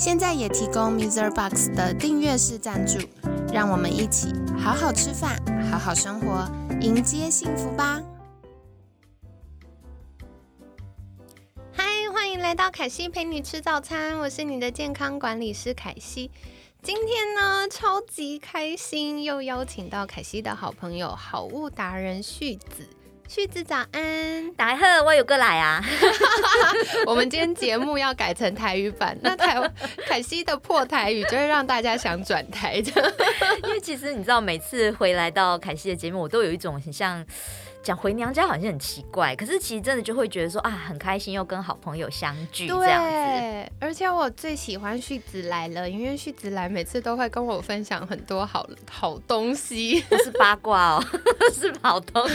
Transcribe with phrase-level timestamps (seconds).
[0.00, 1.30] 现在也提供 Mr.
[1.30, 2.98] Box 的订阅式赞助，
[3.52, 5.38] 让我们一起好好吃饭，
[5.70, 6.50] 好好生活，
[6.80, 8.00] 迎接幸福吧！
[11.70, 16.30] 嗨，欢迎来到凯西陪你吃早餐，我是你的健康管理师凯西。
[16.82, 22.88] 今天呢，超级开心，又邀请到凯西的好朋友好物达人旭子。
[23.32, 25.80] 旭子早安，大家好，我有过来啊。
[27.06, 29.70] 我们今天节目要改成台语版， 那台
[30.04, 33.14] 凯西的破台语就会让大家想转台的。
[33.62, 37.24] 因为其实你知道，每次回来到凯西的节目，我都有一种很像。
[37.82, 43.72] 讲回娘家好像很奇怪，可是其实真的就会觉得说啊，很开心又跟好朋友相聚这样子。
[43.80, 51.04] 而且我最喜欢旭子来了，因为旭子来每次都会跟我分享很多好好东西， 不是八卦哦，
[51.54, 52.34] 是好东西。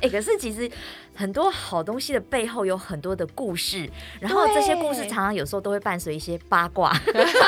[0.00, 0.70] 哎，可是其实。
[1.14, 3.88] 很多好东西的背后有很多的故事，
[4.20, 6.92] 然后这些故事常常有时候都会伴随一些八卦，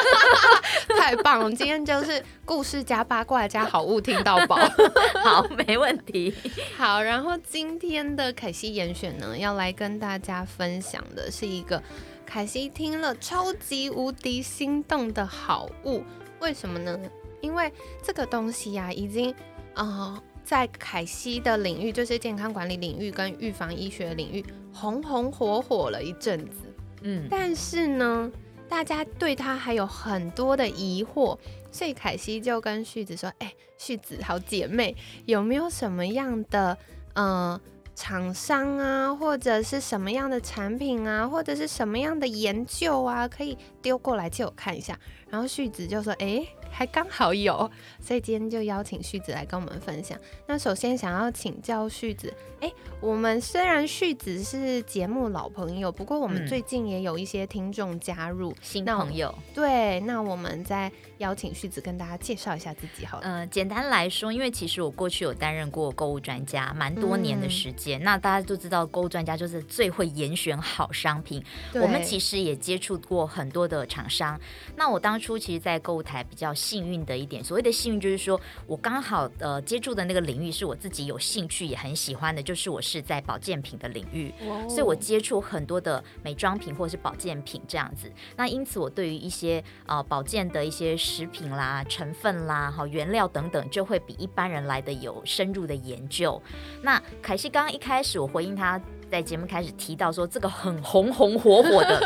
[0.98, 1.48] 太棒了！
[1.50, 4.56] 今天就是故事加八卦加好物听到饱，
[5.24, 6.34] 好，没问题。
[6.76, 11.82] 好，然后今天的凯西严选呢，要来跟大家分享的是一个
[12.26, 16.04] 凯西听了超级无敌心动的好物，
[16.40, 16.98] 为什么呢？
[17.40, 19.34] 因为这个东西呀，已经
[19.74, 20.22] 啊。
[20.44, 26.58] 在凯西的领域，就是健康管理领域跟预防医学领域，红红火火了一阵子。
[27.00, 28.30] 嗯，但是呢，
[28.68, 31.38] 大家对他还有很多的疑惑，
[31.72, 36.76] 所以凯西就跟旭子说：“哎，旭子好姐妹，有没有什么样的
[37.14, 37.58] 呃
[37.94, 44.98] 厂商啊，或者是什么样的产品啊，或者是什么样的研究啊，可以丢过来借我看一下？”
[45.30, 47.70] 然后旭子就说：“哎。”还刚好有，
[48.00, 50.18] 所以今天就邀请旭子来跟我们分享。
[50.48, 59.32] 那首先想要请教旭子，哎，我们虽然旭子是节目老朋友，不过我们最近也有一些听众加入新朋友。
[59.54, 63.22] 对，那我们再邀请旭子跟大家介绍一下自己好了。
[63.24, 68.02] 嗯，简单来说，因为其实我过去有担任过购物专家，蛮多年的时间。
[68.02, 71.40] 那大家都知道，购物专家就是最会严选好商品。
[71.74, 74.36] 我们其实也接触过很多的厂商。
[74.74, 76.52] 那我当初其实，在购物台比较。
[76.64, 84.32] 幸运的一点，所谓的幸运就是说我刚好呃接触的那个领域是我自己有兴趣也很喜欢的，就是我是在保健品的领域，
[84.68, 88.10] 所以我接触很多的美妆品或者是保健品这样子。
[88.36, 96.40] 那因此我对于一些呃保健的一些食品啦、成分啦、好原料等等，就会比一般人来的有深入的研究。
[96.82, 98.80] 那凯西刚刚一开始我回应他。
[99.10, 102.00] 在节目开始提到说这个很红红火火的，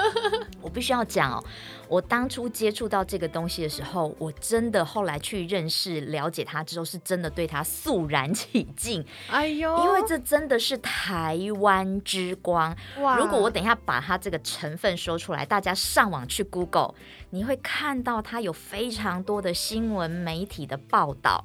[0.61, 1.45] 我必须要讲哦。
[1.89, 9.05] 我当初接触到这个东西的时候，我真的后来去认识了解它之后，是真的对它肃然起敬。
[9.31, 12.77] 哎呦，因为这真的是台湾之光。
[13.01, 13.17] 哇！
[13.17, 16.95] 如果我等一下把它这个成分说出来，大家上网去 Google，
[17.31, 21.45] 你会看到它有非常多的新闻媒体的报道。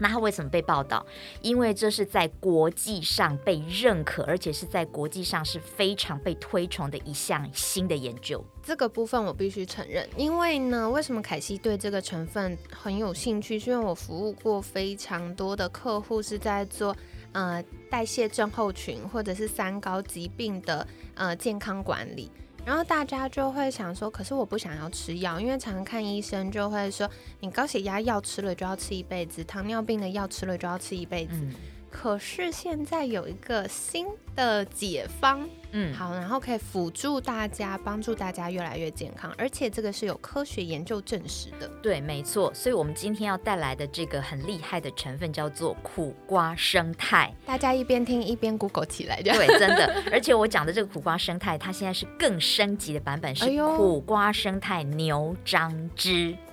[0.00, 1.04] 那他为什么被报道？
[1.42, 8.44] 因为这是在国际上被认可，而且是在国际上是非常被推崇的一项新的研究。
[8.62, 13.58] 这个部分我必须承认，因为呢，为什么凯西对这个成分很有兴趣？
[13.58, 16.96] 是因为我服务过非常多的客户，是在做
[17.32, 22.30] 呃代谢症候群或者是三高疾病的呃健康管理。
[22.64, 27.10] 然后大家就会想说，可是我不想要吃药，因为常看医生就会说，
[27.40, 31.34] 你高血压药吃了就要吃一辈子，糖尿病的药吃了就要吃一辈子。
[31.90, 41.68] 可是现在有一个新的解方，嗯，好，然后可以辅助大家，帮助大家越来越健康，而且这个是有科学研究证实的。
[41.82, 42.52] 对，没错。
[42.54, 47.34] 所以我们今天要带来的这个很厉害的成分叫做苦瓜生态。
[47.44, 50.02] 大家一边听一边 Google 起来，对，真的。
[50.10, 53.46] 而且我讲的这个苦瓜生态，它现在是更升级的版本，是
[53.76, 56.32] 苦瓜生态牛樟汁。
[56.32, 56.49] 哎，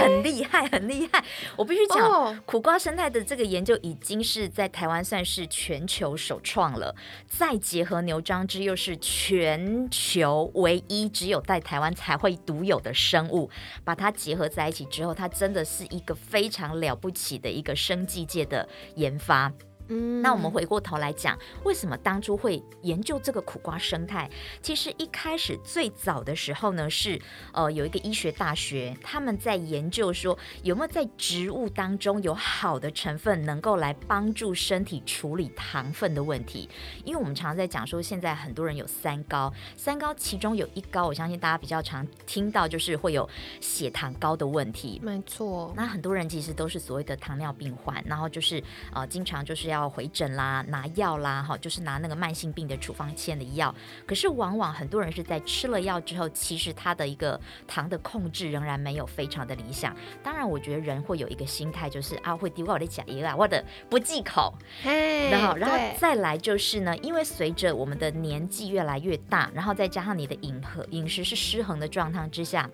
[0.00, 1.24] 很厉害， 很厉害！
[1.56, 6.94] 我必须讲，苦瓜生态的这个研究已经是在台湾算是全球首创了。
[7.26, 13.50] 再结合牛樟芝，又是全球唯一只有在台湾才会独有的生物，
[13.84, 19.52] 把它结合在一起之后，它真的是一个非常了不起的一个生技界的研发。
[19.90, 24.30] 嗯，那我们回过头来讲，为什么当初会研究这个苦瓜生态？
[24.62, 27.20] 其实一开始最早的时候呢，是
[27.52, 36.68] 呃有一个医学大学，他们在研究说有没有在植物当中有好的成分，能够来帮助身体处理糖分的问题。
[37.04, 43.28] 因为我们常常在讲说，现在很多人有三高，三高其中有一高，我相信大家比较常听到就是会有
[43.60, 45.00] 血糖高的问题。
[45.02, 48.62] 没错，那很多人其实都是所谓的糖尿病患，然后就是
[48.94, 53.74] 呃经常就是要回诊啦、拿药啦，哈，就是拿那个慢性病的处方签的药。
[54.06, 59.94] 可是往往很多人是在吃了药之后，其实他的一个糖的控制仍然没有非常的理想。
[60.22, 64.52] 当然，我觉得人会有一个心态，就是啊，会丢我的假药啊，我的不忌口。
[64.82, 72.68] 然后，然后再来就是呢，因为随着我们的年纪越来越大，然后再加上你的饮和饮食是失衡的状态之下。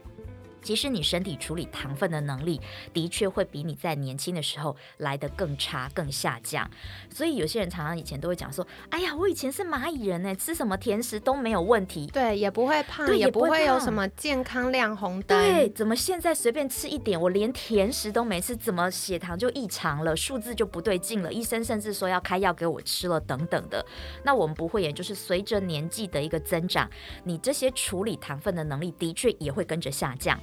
[0.67, 2.61] 其实你身体处理糖分的能力，
[2.93, 6.69] 的确会比你在年轻的时候来得更差、更下降。
[7.09, 15.39] 所以有些人常常以前都会讲说：“哎呀，我以前是蚂蚁人呢，吃什么甜食都没有问题，对，也不会胖，也不会有什么健康亮红灯。
[15.41, 21.33] 对，怎么现在随便吃一点，我连甜食都没吃，怎么血糖就异常了，数字就不对劲了？
[21.33, 23.87] 医生甚至说要开药给我吃了，等等的。
[24.25, 26.91] 那我们不会，也就是随着年纪的一个增长，
[27.23, 30.37] 你这些处理糖分的能力的确也会跟着下降。”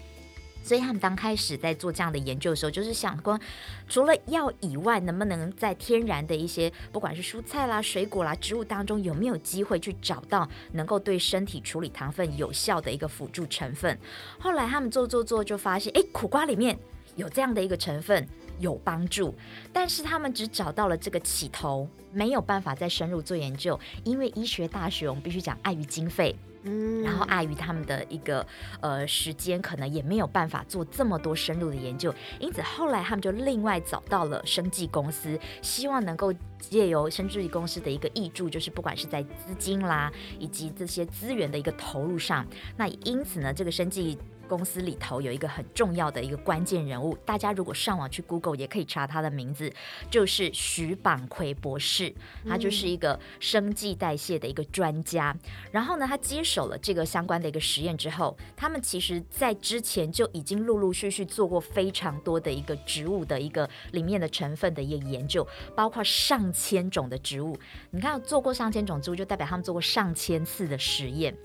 [0.63, 3.39] 所以他们刚开始在做这样的研究的时候，就是想过，
[3.88, 14.00] 除了药以外，能不能在天然的一些，不管是蔬菜啦、水果啦、植物当中，有没有机会去找到能够对身体处理糖分有效的一个辅助成分？
[14.39, 16.80] 后来他们做做做，就发现，哎，苦瓜里面
[17.18, 18.25] 有这样的一个成分
[18.59, 19.33] 有帮助，
[19.71, 26.35] 但是他们只找到了这个起头，没有办法再深入做研究，因为医学大学我们必须讲碍于经费。
[26.65, 28.47] 嗯，然后碍于他们的一个
[28.79, 40.09] 呃时间，可能也没有办法做这么多深入的研究，因此后来他们就另外找到了生技公司，希望能够借由生技公司的一个益助，就是不管是在资金啦，
[40.39, 42.47] 以及这些资源的一个投入上，
[42.77, 44.17] 那因此呢，这个生技。
[44.55, 49.73] 公司里头有一个很重要的一个关键人物，大家如果上网去 Google 也可以查他的名字，
[50.11, 52.13] 就是徐榜奎博士，
[52.47, 55.35] 他就是一个生计代谢的一个专家。
[55.71, 67.57] 然后呢，他接手了这个相关的一个实验之后，他们其实在之前就已经陆陆续续做过非常多的一个植物的一个里面的成分的一个研究，包括上千种的植物。
[67.89, 71.35] 你看，做过上千种植物，就代表他们做过上千次的实验。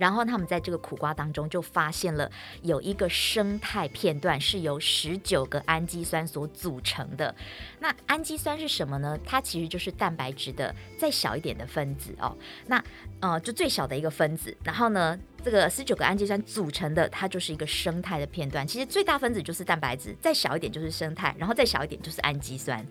[0.00, 2.30] 然后他们在这个苦瓜当中就发现了
[2.62, 7.34] 有一个生态片段是由十九个氨基酸所组成的。
[7.80, 9.18] 那氨基酸是什么呢？
[9.26, 12.34] 它其实就是蛋白质的再小一点的分子哦。
[12.66, 12.82] 那
[13.20, 14.56] 呃，就最小的一个分子。
[14.64, 18.66] 然后呢，这个十九个氨基酸组成的，它就是一个生态的片段。
[18.66, 22.82] 其实最大分子就是蛋白质，再小一点就是生态，然后再小一点就是氨基酸。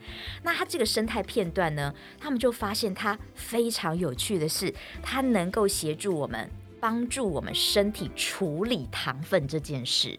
[0.44, 4.72] 那它这个生态片段呢，他们就发现它非常有趣的是，
[5.02, 6.48] 它能够协助我们。
[6.80, 10.18] 帮助我们身体处理糖分这件事。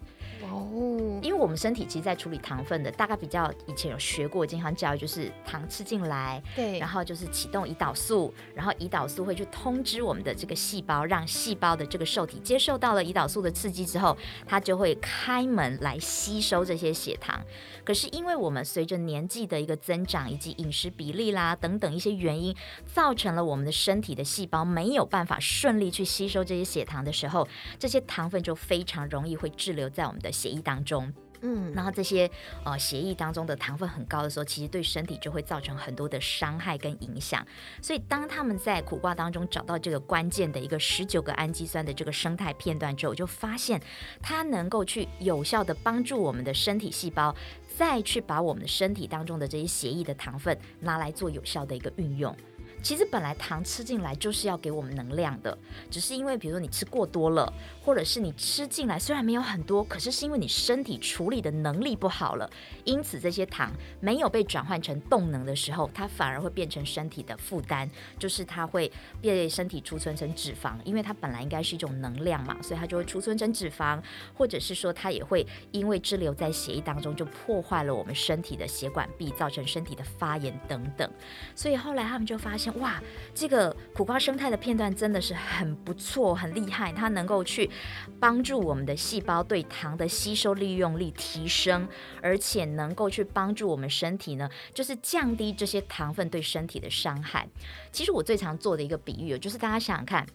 [0.51, 17.41] 哦，因为我们身体其实，在处理糖分的，大概比较以前有学过健康教育，就是糖吃进来，对，然后就是启动胰岛素，然后胰岛素会去通知我们的这个细胞，让细胞的这个受体接受到了胰岛素的刺激之后，它就会开门来吸收这些血糖。
[17.85, 22.53] 可是，因为我们随着年纪的一个增长，以及饮食比例啦等等一些原因，
[22.87, 27.47] 造成了我们的身体的细胞没有办法顺利去吸收这些血糖的时候，
[27.79, 30.31] 这些糖分就非常容易会滞留在我们的。
[30.41, 32.31] 血液当中，嗯，然后这些
[32.65, 37.47] 呃协议当中的糖分很高的时候，其实对身体就会造成很多的伤害跟影响。
[37.83, 43.81] 所以当他们在苦瓜当中找到这个关键的一个十九个氨基酸的这个生态片段之后，就发现
[44.23, 47.35] 它能够去有效的帮助我们的身体细胞，
[47.77, 52.35] 再去把我们的身体当中的这些协议的糖分拿来做有效的一个运用。
[52.83, 55.57] 其实本来糖吃进来就是要给我们能量的，
[55.91, 57.53] 只是因为比如说你吃过多了，
[57.85, 62.51] 或者是你吃进来虽然没有很多，可是是因为你身体处理的能力不好了，
[62.85, 63.71] 因此这些糖
[64.01, 74.03] 没有被转换成动能的时候，它反而会变成身体的负担，就是它会被身体储存成脂肪，因为它本来应该是一种能量嘛，所以它就会储存成脂肪，
[74.35, 81.11] 或者是说它也会因为滞留在血液当中，就破坏了我们身体的血管壁，造成身体的发炎等等。
[81.55, 82.70] 所以后来他们就发现。
[82.79, 83.03] 哇，
[83.35, 86.93] 这个苦瓜生态的片段真的是很不错，很厉害。
[86.93, 87.71] 它能够去
[88.19, 91.89] 帮助我们的细胞对糖的吸收利用率提升，
[92.23, 97.49] 而且能够去帮助我们身体呢，就是降低这些糖分对身体的伤害。
[97.91, 100.27] 其实我最常做的一个比喻，就是大家想想看。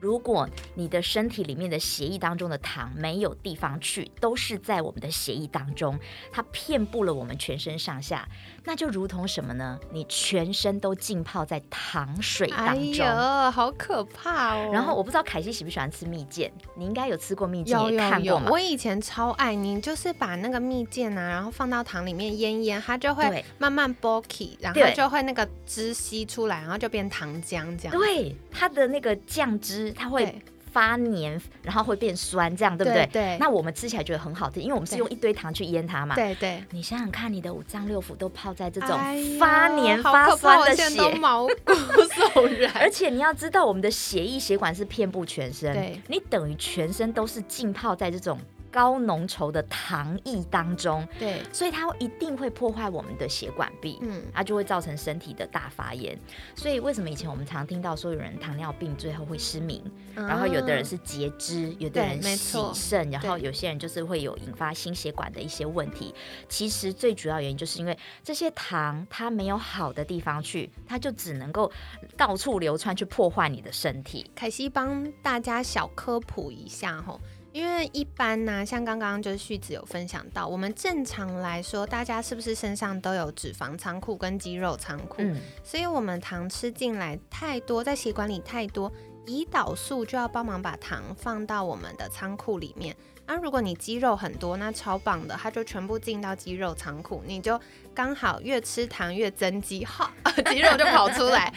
[0.00, 5.96] 如果你的身体里面的血液当中的糖没有地方去，都是在我们的血液当中，
[6.32, 8.28] 它遍布了我们全身上下，
[8.64, 9.78] 那就如同什么呢？
[9.90, 14.70] 你全身都浸泡在糖水当中，哎好可怕哦。
[14.72, 18.48] 然后我不知道凯西喜不喜欢吃蜜饯，你应该有吃过蜜饯，也看过吗？
[18.50, 27.98] 我以前超爱，你就是把那个蜜饯啊，然后放到糖里面腌腌，它就会慢慢 bulky，然后就会那个汁吸出来，然后就变糖浆这样。
[27.98, 29.92] 对，它的那个酱汁。
[29.92, 30.40] 它会
[30.72, 33.06] 发黏，然后会变酸，这样对不对？
[33.12, 33.36] 对。
[33.38, 36.14] 那我们吃起来觉得很好吃，因为我们是用一堆糖去腌它嘛。
[36.14, 36.62] 对对。
[36.70, 38.98] 你想想看，你的五脏六腑都泡在这种
[39.38, 42.72] 发黏发酸的血，毛骨悚然。
[42.80, 48.38] 而且你要知道，我们的血液血管是遍布全身，对，你等于全身都是浸泡在这种。
[48.72, 56.18] 高浓稠的糖液当中，对，所以它一定会破坏我们的血管壁，嗯，它就会造成身体的大发炎。
[56.56, 66.14] 所以为什么以前我们常听到说有人糖尿病最后会失明，然后有的人是截肢，有的人洗肾，然后有些人就是会有引发心血管的一些问题。
[66.48, 71.70] 其实最主要原因就是因为这些糖它没有好的地方去，它就只能够
[72.16, 74.30] 到处流窜去破坏你的身体。
[74.34, 77.20] 凯西帮大家小科普一下吼。
[77.52, 85.16] 因为一般呢，像刚刚就是旭子有分享到，我们正常来说，大家是不是身上都有脂肪仓库跟肌肉仓库？
[85.18, 88.90] 嗯，所以我们糖吃进来太多，在血管里太多，
[89.26, 92.96] 胰岛素就要帮忙把糖放到我们的仓库里面。
[93.26, 97.58] 那如果你肌肉很多，那超棒的，它就全部进到肌肉仓库，你就
[97.94, 100.12] 刚好越吃糖越增肌，哈，
[100.50, 101.52] 肌肉就跑出来。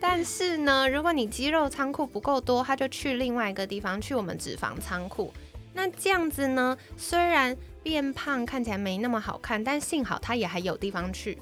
[0.00, 5.32] 但是呢，如果你肌肉仓库不够多，它就去另外一个地方，去我们脂肪仓库。
[5.74, 11.36] 那这样子呢，虽然变胖看起来没那么好看，但幸好它也还有地方去。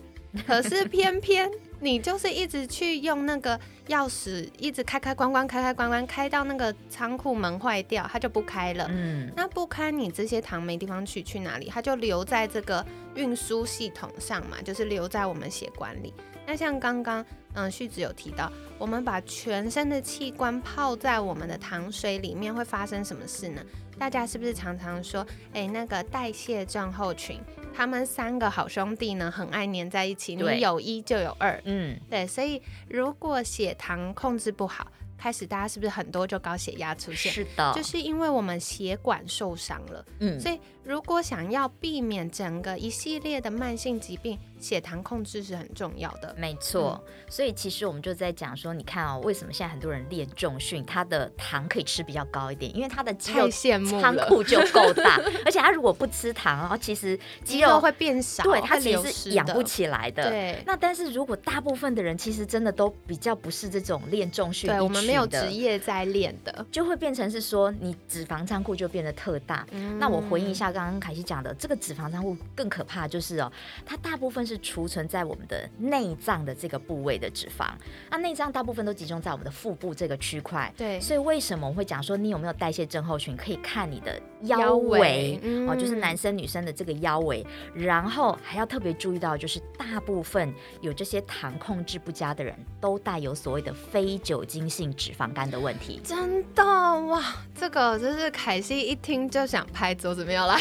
[0.46, 8.86] 可是偏偏你就是一直去用那个钥匙，一直开开关关，开开关关，开到那个仓库门坏掉，它就不开了。
[8.90, 11.68] 嗯，那不开，你这些糖没地方去，去哪里？
[11.70, 16.12] 它就留在这个运输系统上嘛，就是留在我们血管里。
[16.46, 23.60] 那像刚刚，嗯，旭子有提到，我们把全身的器官泡在我们的糖水里面，会发生什么事呢？
[23.98, 27.40] 大家是不是常常说，哎，那个代谢症候群，
[27.76, 34.90] 他们三个好兄弟呢，很爱黏在一起，你有一就有二，嗯，对，所以如果血糖控制不好。
[35.18, 37.32] 开始大家是不是很多就高血压出现？
[37.32, 40.04] 是的，就是因为我们血管受伤了。
[40.20, 46.32] 嗯，所以如果想要避免整个一系列的慢性疾病，血糖控制是很重要的。
[46.38, 60.30] 没错，所以其实我们就在讲说，你看哦，为什么现在很多人练重训，他的糖可以吃比较高一点，因为他的肌肉仓库就够大， 而且他如果不吃糖，然后其实肌肉会变少，对，他其实是养不起来的。
[60.30, 65.04] 对，那但是如果大部分的人其实真的都比较不是这种练重训，对我们。
[65.06, 69.64] 没有职业在练的，就会变成是说，你脂肪仓库就变得特大。
[69.98, 73.50] 那我回应一下刚刚凯西讲的，这个脂肪账户更可怕，就是哦，
[73.86, 77.70] 它大部分是储存在我们的内脏的这个部位的脂肪。
[78.10, 80.70] 那内脏大部分都集中在我们的腹部这个区块。
[80.76, 83.34] 对，所以为什么我会讲说，你有没有代谢症候群？
[83.36, 85.38] 可以看你的腰围
[85.68, 87.46] 哦，就是男生女生的这个腰围。
[87.74, 94.86] 然后还要特别注意到，就是大部分有这些糖控制不佳的人都带有所谓的非酒精性。
[94.96, 97.22] 脂肪肝的问题，真的哇！
[97.54, 100.58] 这个就是凯西一听就想拍桌子，没有啦。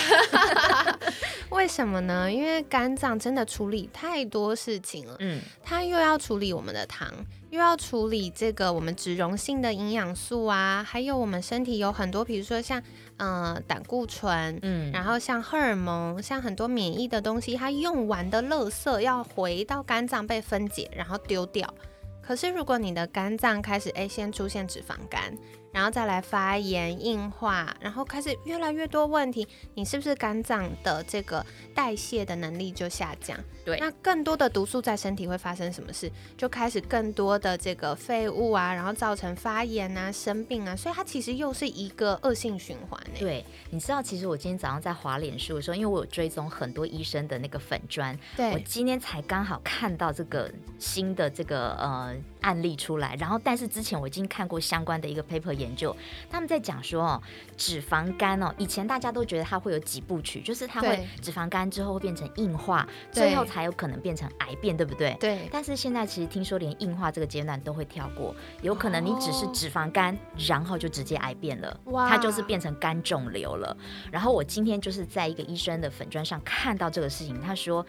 [1.52, 2.30] 为什么呢？
[2.30, 7.08] 因为肝脏真的处理太多事情了，嗯，它又要处理我们的糖，
[7.56, 12.84] 又要处理这个我们脂溶性的营养素啊，还有我们身体有很多，比如说像
[13.18, 21.74] 嗯胆固醇，嗯，然后像荷尔蒙，像很多免疫的东西，它用完的垃圾要回到肝脏被分解，然后丢掉。
[22.22, 25.34] 可是，如果你的肝脏开始哎，先出现脂肪肝。
[25.76, 33.38] 然后再来发炎硬化，然后开始越来越多问题，你是不是肝脏的这个代谢的能力就下降？
[33.66, 36.10] 对，那更多的毒素在身体会发生什么事？
[36.38, 42.98] 就开始更多的这个废物啊，然后造成发炎啊、生病啊，所以它其实又是一个恶性循环。
[43.20, 52.16] 对，你知道，其实我今天早上在滑脸书的时候，因为我有追踪很多医生的那个粉砖，对我今天才刚好看到这个新的这个呃
[52.46, 55.56] 案例出来，然后但是之前我已经看过相关的一个 paper。
[55.56, 55.96] 研究
[56.30, 57.24] 他们在讲说哦，
[57.56, 65.16] 脂肪肝哦，以前大家都觉得它会有几部曲，就是它会脂肪肝之后会变成硬化，最后才有可能变成癌变，对不对？
[65.18, 65.48] 对。
[65.50, 73.78] 但是现在其实听说连硬化这个阶段都会跳过，有可能你只是脂肪肝，然后就直接癌变了，它就是变成肝肿瘤了。
[74.12, 77.86] 然后我今天就是在一个医生的粉砖上看到这个事情，他说。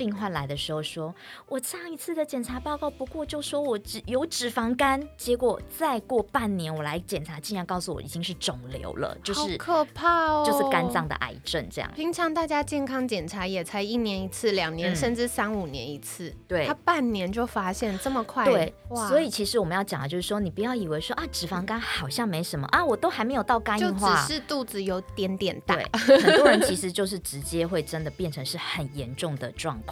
[0.00, 1.14] 病患来的时候说，
[1.46, 11.92] 我上一次的检查报告不过就说我只有脂肪肝，结果再过半年我来检查，竟然告诉我已经是肿瘤了，就是可怕哦，就是肝脏的癌症这样。
[11.94, 18.72] 平常大家健康检查也才一年一次、两年甚至三五年一次，对，他半年就发现这么快，对，
[19.06, 29.89] 所以其实我们要讲的就是说，你不要以为说啊，脂肪肝好像没什么啊，我都还没有到肝硬化，只是肚子有点点大，很多人其实 就是直接会真的变成是很严重的状况。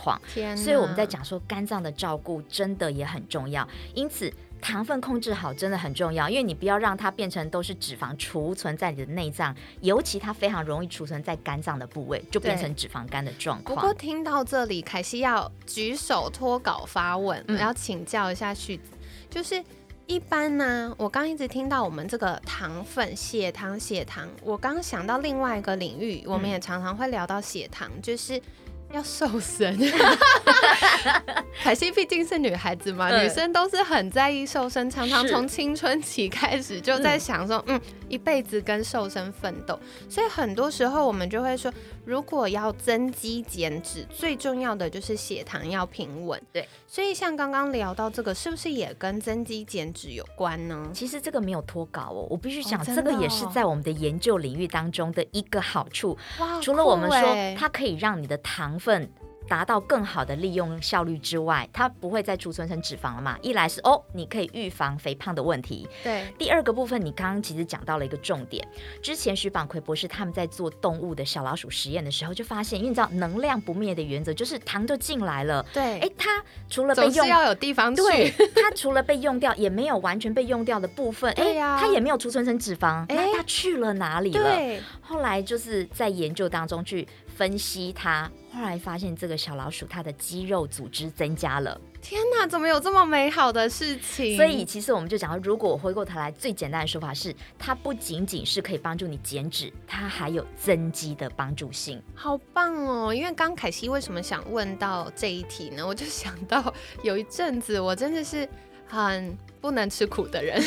[0.57, 13.77] 所以我们在讲说肝脏的照顾真的也很重要，因此糖分控制好真的很重要，因为你不要让它变成都是脂肪储存在你的内脏，尤其它非常容易储存在肝脏的部位，就变成脂肪肝的状况。
[13.77, 18.91] 不过听到这里，凯西要举手脱稿发问，我要请教一下旭子，
[19.31, 19.63] 就是
[20.07, 28.43] 一般呢，我刚一直听到我们这个糖分、血糖、血糖，我刚想到另外一个领域，我们也常常会聊到血糖，就是。
[28.93, 29.79] 要瘦身，
[31.63, 39.79] 凯西毕竟是女孩子嘛，女生都是很在意瘦身，常常从青春期开始就在想说，嗯，一辈子跟瘦身奋斗，
[40.09, 41.73] 所以很多时候我们就会说。
[42.09, 46.43] 如果要增肌减脂，最重要的就是血糖要平稳。
[46.51, 50.89] 对，所以像刚刚聊到这个，是不是也跟增肌减脂有关呢？
[50.95, 56.17] 其实这个没有脱稿哦，我必须讲，这个也是在我们的研究领域当中的一个好处。
[56.63, 59.13] 除了我们说它可以让你的糖分。
[59.49, 63.39] 达到更好的利用效率之外，它不会再储存成脂肪了嘛？
[63.41, 65.89] 一来是哦，你可以预防肥胖的问题。
[66.05, 66.25] 对。
[66.39, 68.67] 第二个部分，你刚刚其实讲到了一个重点。
[69.03, 75.65] 之前徐榜奎博士他们在做动物的小老鼠实验的时候，就发现，因为你知道能量不灭的原则，就是糖就进来了。
[75.73, 75.99] 对。
[76.01, 78.03] 哎，它除了被用，要有地方去。
[78.55, 81.33] 它除了被用掉，也没有完全被用掉的部分。
[81.33, 81.79] 哎呀。
[81.81, 83.07] 它也没有储存成脂肪。
[83.09, 84.43] 哎，它去了哪里了？
[84.43, 84.81] 对。
[85.01, 87.09] 后来就是在研究当中去。
[87.39, 91.81] 分析它，后来发现这个小老鼠它的肌肉组织增加了。
[92.03, 94.37] 天哪，怎么有这么美好的事情？
[94.37, 102.03] 所以其实我们就讲到，如果我回过头来，最简单的说法是，它不仅仅是可以帮助你减脂，它还有增肌的帮助性。
[102.13, 103.15] 好棒哦！
[103.15, 105.87] 因为刚凯西为什么想问到这一题呢？
[105.87, 108.49] 我就想到有一阵子我真的是
[108.89, 110.61] 很不能吃苦的人，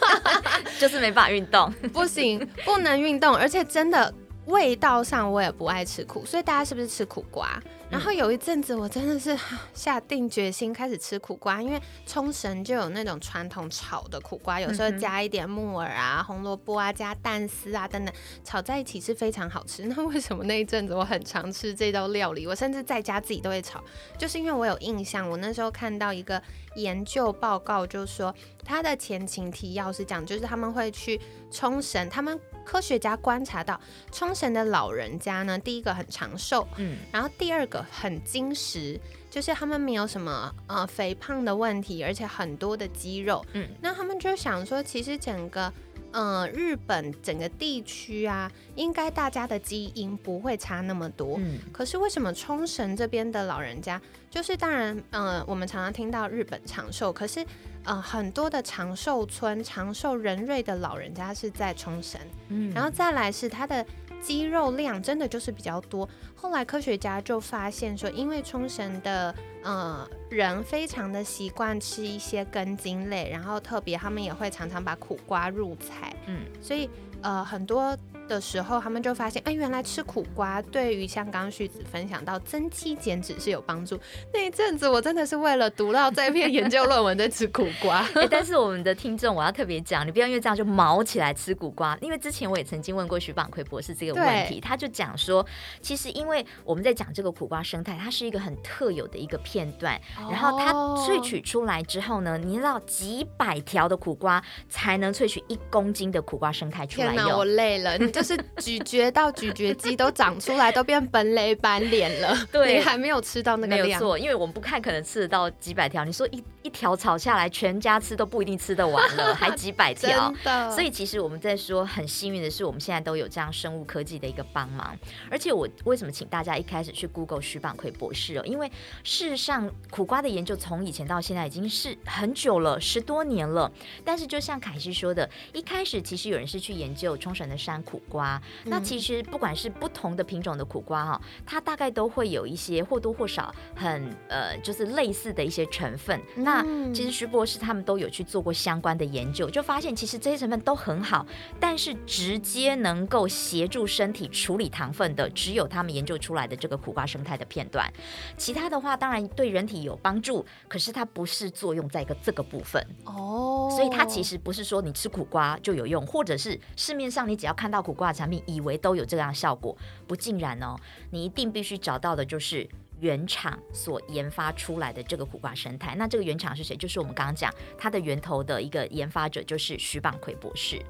[0.80, 4.14] 就是没办法运动， 不行，不能运动，而且真的。
[4.46, 7.60] 味道上我也不爱吃苦，所以大家是不是吃苦瓜？
[7.88, 9.36] 然后有一阵子我真的是
[9.72, 18.12] 下定决心开始吃苦瓜，因为冲绳就有那种传统炒的苦瓜，有时候加一点木耳啊、红萝卜啊、加蛋丝啊等等，
[18.44, 19.84] 炒在一起是非常好吃。
[19.84, 22.46] 那为什么那一阵子我很常吃这道料理？
[22.46, 23.80] 我甚至在家自己都会炒，
[24.18, 26.40] 就是因为我有印象，我那时候看到一个
[26.74, 31.20] 研究报告，就说它的前情提要是讲，就是他们会去
[31.50, 32.38] 冲绳，他们。
[32.66, 39.00] 科学家观察到，冲绳的老人家呢，第一个很长寿，嗯，然后第二个很精实，
[39.30, 45.72] 就是他们没有什么呃肥胖的问题，而且很多的肌肉，嗯，那他们就想说，其实整个
[46.12, 57.44] 呃日本整个地区啊，应该大家的基因不会差那么多，嗯，可是为什么冲绳这边的老人家，就是当然，嗯，我们常常听到日本长寿，可是。
[57.88, 63.86] 呃，很多的长寿村、长寿人瑞的老人家是在冲绳，嗯，然后再来是他的
[64.26, 66.08] 肌肉量真的就是比较多。
[66.34, 76.90] 后来科学家就发现说，因为冲绳的呃人非常的习惯吃一些根茎类，然后特别他们也会常常把苦瓜入菜，嗯，所以
[77.22, 77.96] 呃很多。
[78.26, 83.98] 的时候，他们就发现，哎，原来吃苦瓜对于像刚刚旭子分享到增肌减脂是有帮助。
[84.32, 88.06] 那一阵子，我真的是为了读到这篇研究论文在吃苦瓜。
[88.30, 91.96] 但是我们的听众，我要特别讲，你不要因为这样就毛起来吃苦瓜。
[92.00, 95.46] 因为之前我也曾经问过徐榜奎博士这个问题，他就讲说，
[95.80, 107.38] 其实因为我们在讲这个苦瓜生态，它是一个很特有的一个片段，然后它萃取出来之后呢，你知道几百条的苦瓜才能萃取一公斤的苦瓜生态出来用。
[107.38, 107.96] 我累了。
[108.16, 112.34] 就是咀嚼到咀嚼肌都长出来，都变本垒板脸了。
[112.50, 113.86] 对，你还没有吃到那个量。
[113.86, 116.02] 没有错，因为我们不看可能吃得到几百条。
[116.02, 120.34] 你说一一条炒下来，全家吃都不一定吃得完了，还几百 条。
[120.70, 124.96] 所以其实我们在说很幸运的是，我们现在都有这样生物科技的一个帮忙。
[125.30, 128.42] 而且我为什么请大家一开始去 Google 徐榜奎博士哦？
[128.44, 128.66] 因为
[129.04, 133.70] 事实上苦瓜的研究从以前到现在已经是很久了，十多年了。
[134.04, 138.02] 但是就像凯西说的，一开始其实有人是去研究冲绳的山苦。
[138.08, 146.20] 瓜，那其实不管是不同的品种的苦瓜哈，它大概都会有一些或多或少很呃，就是类似的一些成分。
[146.36, 151.26] 那那其实徐博士他们都有去做过相关的研究，就发现其实这些成分都很好，
[151.60, 157.92] 但是直接能够协助身体处理糖分的，只有他们研究出来的这个苦瓜生态的片段。
[158.36, 163.68] 其他的话，当然对人体有帮助，可是它不是作用在一个这个部分哦。
[163.76, 170.76] 所以它其实不是说你吃苦瓜就有用，或者是市面上你只要看到苦瓜的产品，以为都有这样效果，不尽然哦。
[171.10, 172.68] 你一定必须找到的就是。
[173.00, 176.76] 原厂所研发出来的这个苦瓜生态，那这个原厂是谁？
[176.76, 180.80] 就是我们刚刚讲它的源头的一个研发者，就是徐榜奎博士。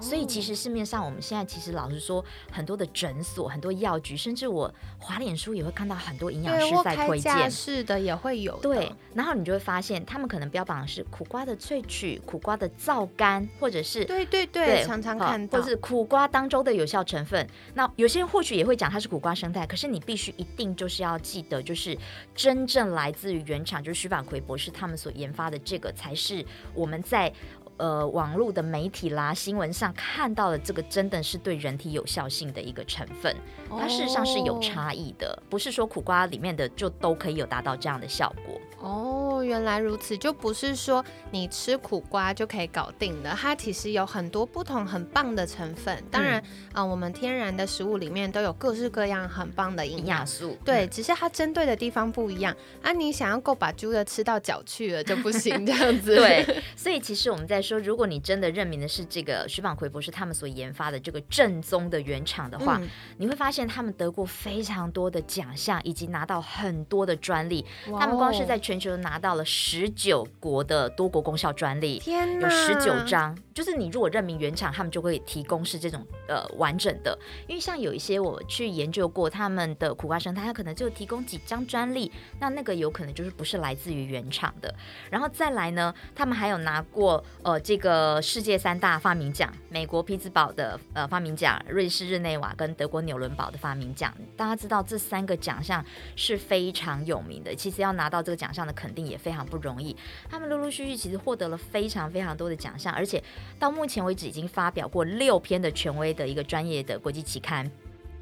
[0.00, 8.58] 所以其实市面上我们现在其实老实说，很多的诊所、很多药局，甚至我滑脸书也会看到很多营养师在推荐，是的也会有。
[8.58, 17.48] 对，然后你就会发现，他们可能标榜的是苦瓜的萃取、苦瓜的皂苷，或者是对对对，常常看到，或是苦瓜当中的有效成分。
[17.74, 21.46] 那有些人或许也会讲它是苦瓜生态，可是你必须一定就是要记。
[21.56, 21.96] 的就是
[22.34, 27.32] 真正来自于原厂，就是徐法奎博士他们所研发的这个，才是我们在。
[27.78, 33.34] 呃，网络的媒体啦、新闻上看到的这个，真的是对人体有效性的一个成分，
[33.70, 38.60] 它事实上是有差异的，不是说苦瓜里面的就都可以有达到这样的效果。
[38.82, 46.04] 哦，原来如此，就不是说你吃苦瓜就可以搞定的，它其实有很多不同很棒的成分。
[46.10, 46.42] 当然，
[46.74, 52.54] 啊，我们天然的食物里面都有各式各样很棒的营养素，对，只是它针对的地方不一样。
[52.82, 56.16] 啊，你想要够把猪的吃到脚去了就不行，这样子。
[56.16, 56.44] 对，
[56.76, 57.62] 所以其实我们在。
[57.62, 62.82] 说，如果你真的认明的是这个徐榜奎博士他们所研发的这个正宗的原厂的话，
[63.18, 67.64] 你会发现他们得过非常多的奖项，以及拿到很多的专利。
[68.00, 73.38] 他们光是在全球拿到了十九国的多国功效专利，天有十九张。
[73.54, 77.16] 就是你如果认明原厂，他们就会提供是这种呃完整的。
[77.46, 84.74] 因为像有一些我去研究过他们的苦瓜生态，它可能就提供几张专利，那那个有可能就是不是来自于原厂的。
[85.08, 87.52] 然后再来呢，他们还有拿过呃。
[87.52, 95.84] 呃，这个世界三大发明奖，美国匹兹堡的呃发明奖，瑞士日内瓦跟德国纽伦堡的发明奖，大家知道这三个奖项
[96.16, 97.54] 是非常有名的。
[97.54, 99.96] 其实要拿到这个奖项的肯定也非常不容易。
[100.28, 103.22] 他们陆陆续续其实获得了非常非常多的奖项，而且
[103.58, 107.70] 到目前为止已经发表过六篇的权威的一个专业的国际期刊。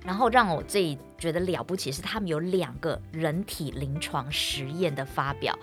[0.03, 5.59] 然后让我最觉得了不起是，他们有两个人体临床实验的发表。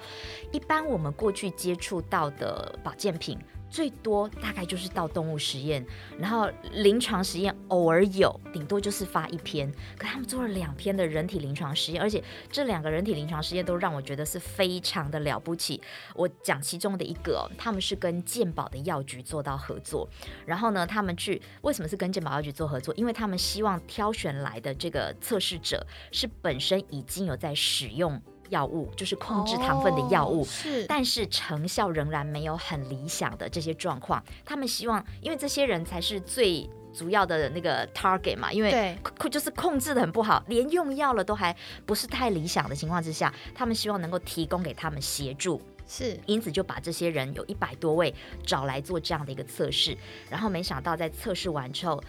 [0.51, 3.35] 一般我们过去接触到的保健品。
[3.69, 5.85] 最多大概就是到动物实验，
[6.17, 9.71] 然后临床实验偶尔有，顶多就是发一篇。
[9.97, 15.81] 可他们做了两篇的人体临床实验，而且这两个人体临床实验都让我觉得是非常的了不起。
[16.15, 20.07] 我讲其中的一个，他们是跟健保的药局做到合作，
[20.45, 22.93] 然后呢，他们去为什么是跟健保药局做合作？
[22.95, 28.21] 因为他们希望挑选来的这个测试者是本身已经有在使用。
[28.49, 34.23] 药物就是控制糖分的药物，是，但是成效仍然没有很理想的这些状况。
[34.45, 41.55] 他们希望，因为这些人才是最主要的那个 target 嘛，因为控就是控制的很不好，连用药了都还
[41.85, 48.13] 不是太理想的情况之下，他们希望能够提供给他们协助，是，因此就把这些人有一百多位
[48.45, 49.97] 找来做这样的一个测试，
[50.29, 52.03] 然后没想到在测试完之后，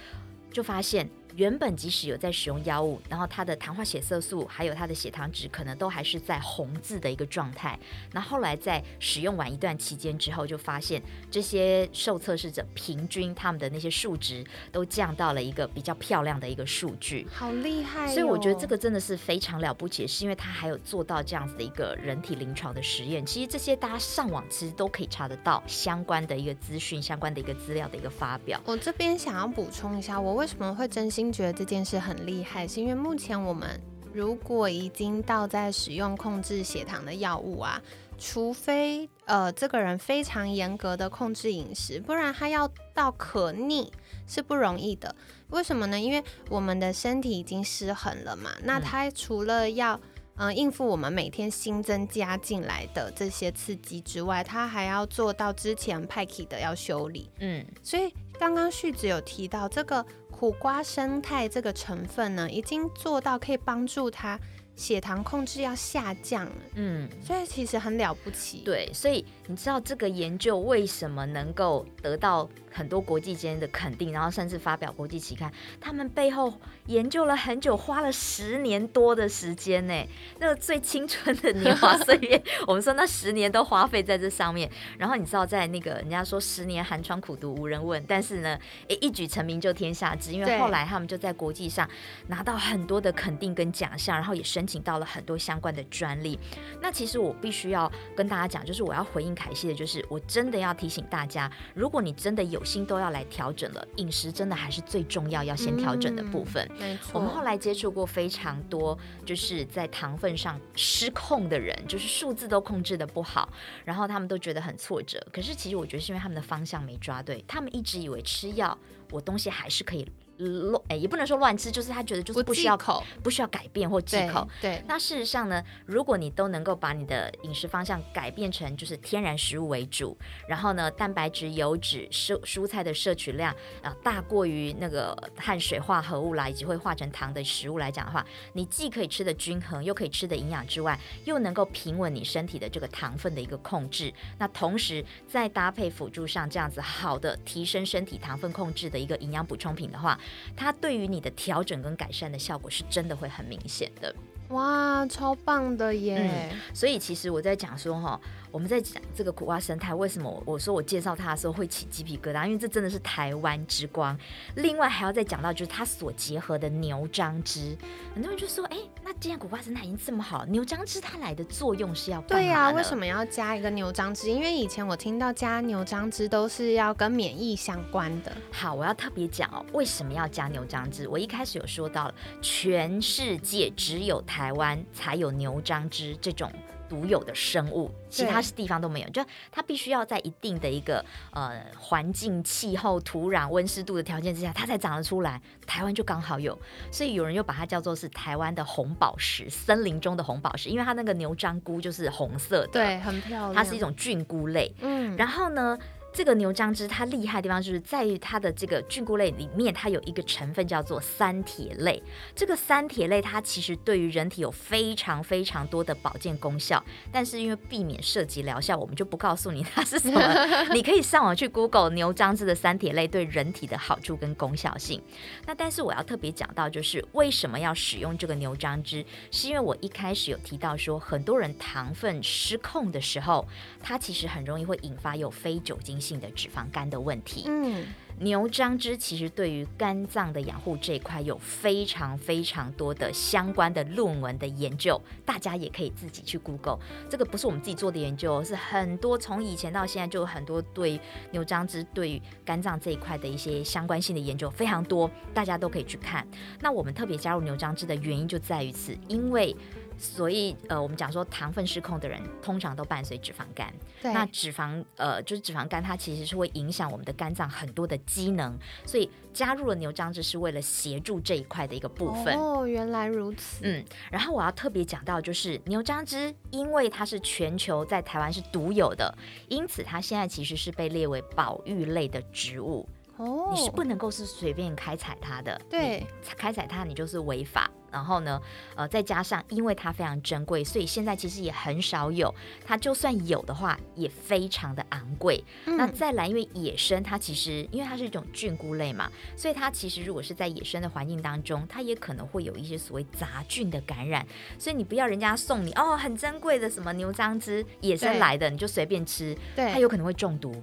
[0.53, 1.09] 就发现。
[1.38, 7.79] 原本即使有在使用药物，然后他的糖化血色素还有他的血糖值可能都还是在红字的一个状态。
[8.12, 18.09] 那后来在使用完一段期间之后，就发现这些受测试者平均他们的那些数值都降到了一个比较漂亮的一个数据，好厉害！
[18.09, 23.24] 所以我觉得这个真的是非常了不起，是因为他还有做到这样子的一个人体临床的实验。
[23.24, 28.61] 其实这些大家上网其实都可以查得到相关的一个资讯、相关的一个资料的一个发表。
[28.64, 31.28] 我这边想要补充一下，我为什么会真心。
[31.33, 33.81] 觉得这件事很厉害，是因为目前我们
[34.12, 37.81] 如果已经到在使用控制血糖的药物啊，
[38.19, 43.93] 除非呃这个人非常严格的控制饮食，不然他要到可逆
[44.27, 45.14] 是不容易的。
[45.51, 45.99] 为什么呢？
[45.99, 48.51] 因为我们的身体已经失衡了嘛。
[48.64, 49.99] 那他除了要
[50.37, 57.31] 嗯应付我们每天新增加进来的这些刺激之外，他还要做到之前派 k 的要修理。
[57.41, 60.05] 嗯，所以刚刚旭子有提到这个。
[60.38, 64.38] 苦瓜生态这个成分呢，已经做到可以帮助它
[64.79, 68.62] 血糖控制要下降，嗯，所以其实很了不起。
[68.64, 72.49] 对，所以你知道这个研究为什么能够得到？
[72.71, 76.53] 很多国际间的肯定，然后甚至发表国际期刊，他们背后
[76.87, 80.07] 研究了很久，花了十年多的时间呢。
[80.38, 84.71] 那个最青春的年华岁月，我们说那十年都花费在这上面。
[84.97, 91.88] 然后你知道，在那个人家说十年寒窗苦读无人问，但是呢，诶，一举成名就天下知，因为后来他们就在国际上
[92.29, 96.38] 拿到很多的肯定跟奖项，然后也申请到了很多相关的专利。
[96.81, 106.70] 那其实我必须要跟大家讲，就是我要回应凯西的，就是我真的要提醒大家，如果你真的有心都要来调整了，饮食真的还是最重要要先调整的部分。
[106.78, 113.48] 没错，我们后来接触过非常多，就是在糖分上失控的人，就是数字都控制的不好，
[113.85, 115.18] 然后他们都觉得很挫折。
[115.33, 118.76] 可是其实我觉得是因为他们的方向没抓对，他们一直以为吃药，
[119.11, 120.07] 我东西还是可以。
[120.38, 124.48] 乱哎，也不能说乱吃，就是他觉得就是不需要口，不需要改变或忌口。
[124.61, 130.16] 对，那事实上呢，如果你都能够把你的饮食方向改变成就是天然食物为主，
[130.48, 144.12] 然后呢，蛋白质、油脂、蔬蔬菜的摄取量啊大过于那个碳水化合物啦，以及会化成糖的食物来讲的话，你既可以吃的均衡，又可以吃的营养之外，又能够平稳你身体的这个糖分的一个控制。
[144.38, 150.18] 那同时再搭配辅助上这样子好的提升身体糖分控制的一个营养补充品的话。
[150.57, 154.14] 它对于你的调整跟改善的效果是真的会很明显的。
[154.49, 156.51] 哇，超棒的耶！
[156.73, 158.19] 所以其实我在讲说哈。
[158.51, 162.47] 我们在讲这个苦瓜生态，为什么我说我介绍它的时候会起鸡皮疙瘩？
[162.47, 164.19] 因为这真的是台湾之光。
[164.57, 167.77] 另外还要再讲到，就是它所结合的牛樟汁。
[168.15, 172.71] 很多人就说：“哎，那既然苦瓜生态已经这么好，牛樟汁它来的作用是要对呀？
[172.71, 174.31] 为什么要加一个牛樟汁？
[174.31, 178.33] 因为以前我听到加牛樟汁都是要跟免疫相关的。
[178.51, 181.07] 好，我要特别讲哦，为什么要加牛樟汁？
[181.09, 186.51] 我一开始有说到了，全世界只有台湾才有牛樟汁这种。
[186.88, 189.09] 独有的生物，其他地方都没有。
[189.11, 195.40] 就它必须要在一定的一个呃环境、气候、土壤、温湿度的条件之下，它才长得出来。
[195.66, 196.59] 台湾就刚好有，
[196.90, 203.55] 所以有人又把它叫做是台湾的红宝石，森林中的红宝石，因为它那个牛樟菇就是红色的，对，很漂亮。
[203.55, 205.79] 它是一种菌菇类，嗯，然后呢？
[206.11, 212.03] 这个牛樟汁它厉害的地方就是在于它的这个菌菇类里面，它有一个成分叫做三铁类。
[212.35, 220.21] 这个三铁类它其实对于人体有非常非常多的保健功效，但是因为避免涉及疗效，我们就不告诉你它是什么。
[220.75, 225.01] 你可以上网去 Google 牛樟汁的三铁类对人体的好处跟功效性。
[225.47, 233.47] 那但是我要特别讲到，就是为什么要使用这个牛樟汁，是因为我一开始有提到说，很多人糖分失控的时候，
[233.81, 235.98] 它其实很容易会引发有非酒精。
[236.01, 237.87] 性的脂肪肝的问题，嗯，
[238.21, 246.79] 牛樟芝其实对于肝脏的养护这一块有非常非常多的相关的论文的研究，大家也可以自己去 Google。
[247.09, 256.27] 这个不是我们自己做的研究，是很多从以前到现在就有很多对牛樟芝对于肝脏这一块的一些相关性的研究非常多，大家都可以去看。
[256.61, 259.57] 那我们特别加入牛樟芝的原因就在于此，因为。
[259.99, 263.73] 所以，呃，我们讲说糖分失控的人，通常都伴随脂肪肝。
[264.01, 268.57] 对那脂肪，呃，就是脂肪肝，它其实是会影响我们的肝脏很多的机能。
[268.87, 272.33] 所以加入了牛樟汁，是为了协助这一块的一个部分。
[272.37, 273.61] 哦，原来如此。
[273.65, 279.13] 嗯，然后我要特别讲到，就是牛樟汁，因为它是全球在台湾是独有的，
[279.49, 282.89] 因此它现在其实是被列为保育类的植物。
[283.17, 285.61] 哦，你是不能够是随便开采它的。
[285.69, 286.07] 对，
[286.37, 287.69] 开采它你就是违法。
[287.90, 288.40] 然后呢，
[288.74, 292.35] 呃，再加上因为它非常珍贵，所以现在其实也很少有。
[292.64, 295.42] 它就算有的话，也非常的昂贵。
[295.64, 304.27] 那再来，因为野生它其实因为它是一种菌菇类嘛，所以它其实如果是在野生的环境当中，它也可能会有一些所谓杂菌的感染。
[304.59, 310.55] 所以你不要人家送你哦很珍贵的什么牛樟汁野生来的，你就随便吃，它有可能会中毒。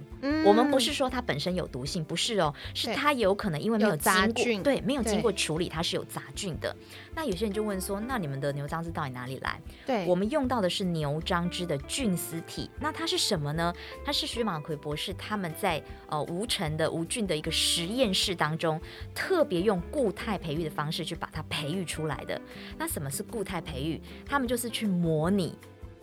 [0.44, 6.74] 我们不是说它本身有毒性，不是哦，是它有可能因为没有杂菌，对，没有经过处理，它是有杂菌的。
[7.16, 9.58] 那有些人就问说，那你们的牛樟汁到底哪里来？
[9.86, 12.70] 对，我们用到的是牛樟汁的菌丝体。
[12.78, 13.72] 那它是什么呢？
[14.04, 18.78] 它是徐马奎博士他们在呃无尘的无菌的一个实验室当中，
[19.14, 22.38] 特别用固态培育的方式去把它培育出来的。
[22.76, 23.98] 那什么是固态培育？
[24.26, 25.58] 他们就是去模拟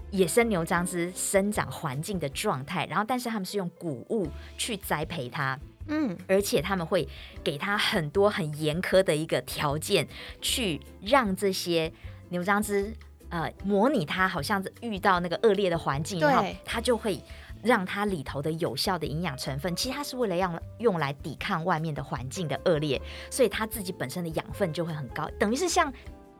[0.09, 5.59] 野生牛樟汁生长环境的状态，然后但是他们是用谷物去栽培它。
[5.87, 7.07] 嗯，而且他们会
[7.43, 10.07] 给他很多很严苛的一个条件，
[10.41, 11.91] 去让这些
[12.29, 12.93] 牛樟汁
[13.29, 17.21] 呃模拟它好像遇到那个恶劣的环境，然后它就会
[17.61, 25.91] 让它里头的有效的营养成分，其实它是为了让用来抵抗外面的环境的恶劣，所以它自己本身的养分就会很高，等于是像。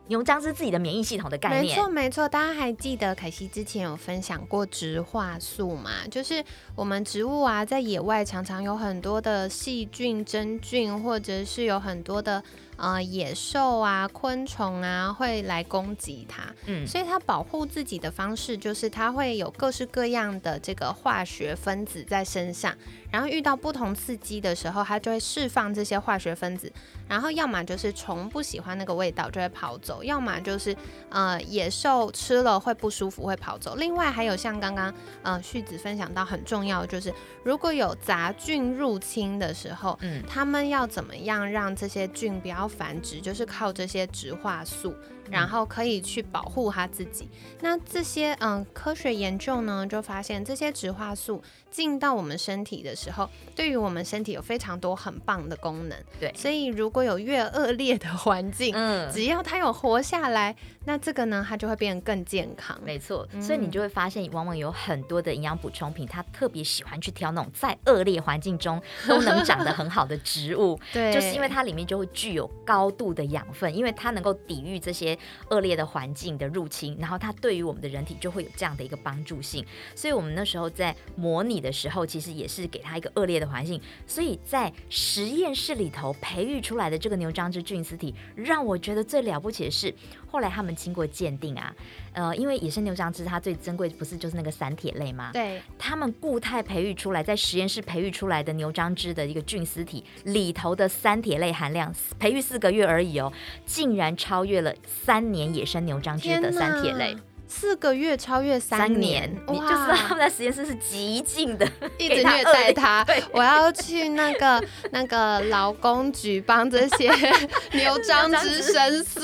[0.06, 2.28] 牛樟是自己的免疫系统的概念，没错没错。
[2.28, 5.90] 大家还记得凯西之前有分享过植化素嘛？
[6.10, 6.44] 就是
[6.76, 12.42] 我们植物啊，在野外常常有很多的细菌、真菌，或者是有很多的
[12.76, 22.74] 呃野兽啊、昆虫啊会来攻击它，嗯，所以它保护自己的方式就是它会有各式各样的这个化学分子在身上。
[23.14, 26.72] 然后遇到不同刺激的时候，它就会释放这些化学分子。
[27.08, 30.76] 然后要么就是虫不喜欢那个味道就会跑走，要么就是
[31.10, 33.76] 呃野兽吃了会不舒服会跑走。
[33.76, 43.20] 另外还有像刚刚呃旭子分享到很重要的就是，如果有杂菌入侵的时候，嗯，他们要怎么样让这些菌不要繁殖？
[43.20, 44.92] 就是靠这些植化素。
[45.30, 47.28] 然后可以去保护它自己。
[47.60, 55.98] 那这些嗯科学研究呢，就发现这些植化素进到我们身体的时候，对于我们身体有非常多很棒的功能。
[56.20, 60.54] 对，所以如果有越恶劣的 环境，嗯，只要它有活下来。
[60.84, 62.78] 那这个呢，它就会变得更健康。
[62.84, 70.78] 没错，所以你就会发现，往往有很多的营养补充品，它特别喜欢去挑那种在恶劣环境中 都能长得很好的植物。
[70.92, 75.18] 对，就是因为它里面就会具有高度的养分，因为它能够抵御这些
[75.50, 79.64] 恶劣的环境的入侵，然后它对于我们的人体就会有这样的一个帮助性。
[79.94, 83.80] 所以我们那时候在模拟的时候，其实也是给它一个恶劣的环境。
[84.06, 89.94] 所以在实验室里头培育出来的这个牛樟芝菌丝体，让我觉得最了不起的是，
[90.34, 90.74] 后来他们。
[90.74, 91.72] 经过鉴定啊，
[92.12, 95.30] 呃，因为野生牛樟芝它最珍贵不是就是那个散铁类吗？
[95.32, 103.32] 对，他们固态培育出来，在实验室培育出来的牛樟芝的一个菌丝体里头的三铁类含量，培育四个月而已哦，
[103.64, 107.16] 竟然超越了三年野生牛樟芝的三铁类。
[107.56, 111.66] 四个月超越三年，你就知道他们在实验室是极尽的
[111.98, 113.06] 一直虐待他。
[113.32, 117.10] 我要去那个 那个劳工局帮这些
[117.72, 119.20] 牛樟芝申诉，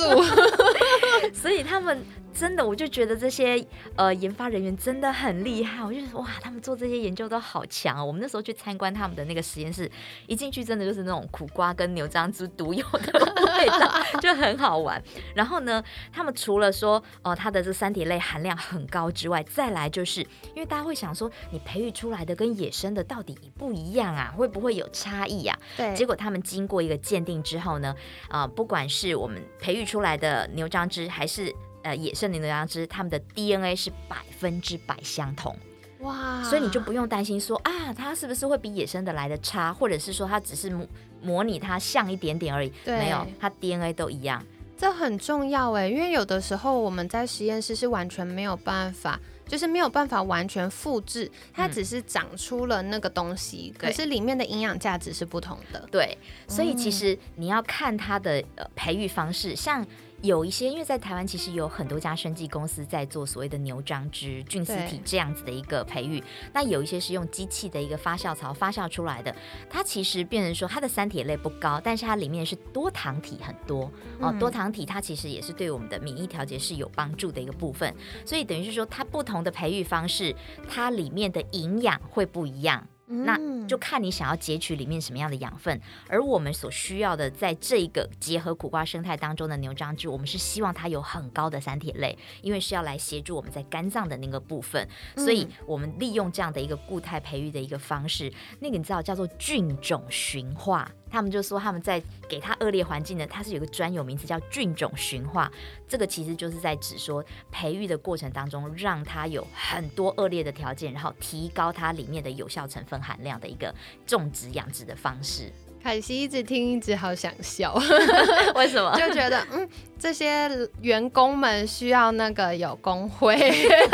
[1.34, 2.02] 所以他们。
[2.32, 3.64] 真的，我就觉得这些
[3.96, 5.84] 呃研发人员真的很厉害。
[5.84, 8.04] 我就说哇，他们做这些研究都好强哦。
[8.04, 9.90] 我们那时候去参观他们的那个实验室，
[10.26, 15.02] 一进去真的就是那种苦瓜跟牛樟芝独有的味道， 就很好玩。
[15.34, 20.20] 然后呢，他们除了说哦它的这三体类含量很高之外，再来就是
[20.54, 24.32] 因为大家会想说，你培育出来的跟野生的到底不一样啊？
[24.36, 25.58] 会不会有差异啊？
[25.76, 25.94] 对。
[25.94, 27.94] 结果他们经过一个鉴定之后呢，
[28.28, 35.56] 啊，不管是我们培育出来的牛樟芝还是呃，野生的牛羊脂，它们的 DNA 是百分之百相同，
[36.00, 36.42] 哇！
[36.42, 40.86] 所以你就不用担心说啊，它是不是会比野生的来的差，或者是说它只是模
[41.22, 44.44] 模拟它像一点点而已，没有，它 DNA 都一样。
[44.76, 55.86] 这很重要哎，因为有的时候我们在实验室是完全没有办法，就是没有办法完全复制，它只是长出了那个东西，可是里面的营养价值是不同的。
[55.90, 56.16] 对，
[56.46, 59.86] 所以其实你要看它的呃培育方式，像。
[60.22, 69.34] 有一些，因为在台湾其实有很多家生技公司在做所谓的牛樟芝菌丝体这样子的一个培育，那有一些是用机器的一个发酵槽发酵出来的，
[69.70, 73.90] 它其实变成说它的三铁类不高，但是它里面是多糖体很多。
[74.20, 77.94] 哦，多糖体它其实也是对我们的免疫调节是有帮助的一个部分，
[78.26, 80.34] 所以等于是说它不同的培育方式，
[80.68, 82.86] 它里面的营养会不一样。
[83.10, 100.90] 那就看你想要截取里面什么样的养分，而我们所需要的，在这个结合苦瓜生态当中的牛樟芝，我们是希望它有很高的三铁类，因为是要来协助我们在肝脏的那个部分，所以我们利用这样的一个固态培育的一个方式，那个你知道叫做菌种驯化。
[101.10, 105.50] 他们就说他们在给它恶劣环境呢，它是有个专有名词叫菌种驯化，
[105.88, 113.74] 这个其实就是在指说培育的过程当中，让它有很多恶劣的条件，然后提高它里面的有效成分含量的一个
[114.06, 115.52] 种植养殖的方式。
[115.82, 117.72] 凯西一直听，一直好想笑，
[118.54, 118.94] 为什么？
[118.98, 119.66] 就觉得嗯，
[120.00, 123.36] 这些员工们需要那个有工会，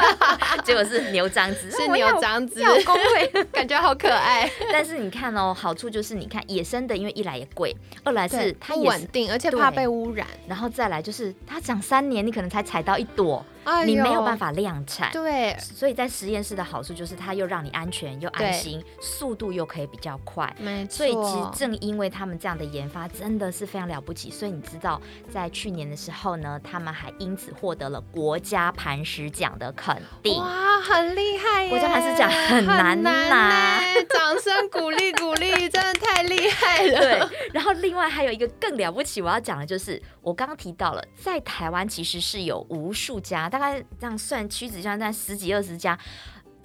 [0.64, 4.48] 结果是牛樟子，是牛樟子，有工会， 感觉好可爱。
[4.72, 13.44] 但是你看哦，好处就是你看野生的，因为一来也贵，二来是它不稳定，而且怕被污染，然后再来就是它长三年，你可能才采到一朵。
[13.84, 20.98] 你没有办法量产，对，所以在实验室的好处就是它又让你安全又安心，速度又可以比较快，没错。
[20.98, 30.38] 所以其实正因为他们这样的研发真的是非常了不起，所以你知道在去年的时候呢，他们还因此获得了国家磐石奖的肯定。
[30.38, 31.68] 哇，很厉害！
[31.68, 37.00] 国家磐石奖很难拿，掌声鼓励鼓励，真的太厉害了。
[37.00, 43.48] 对，然后另外还有一个更了不起，我要讲的就是我刚刚提到了，在台湾其实是有无数家。
[43.48, 45.98] 大概这样算，屈指算在十几二十家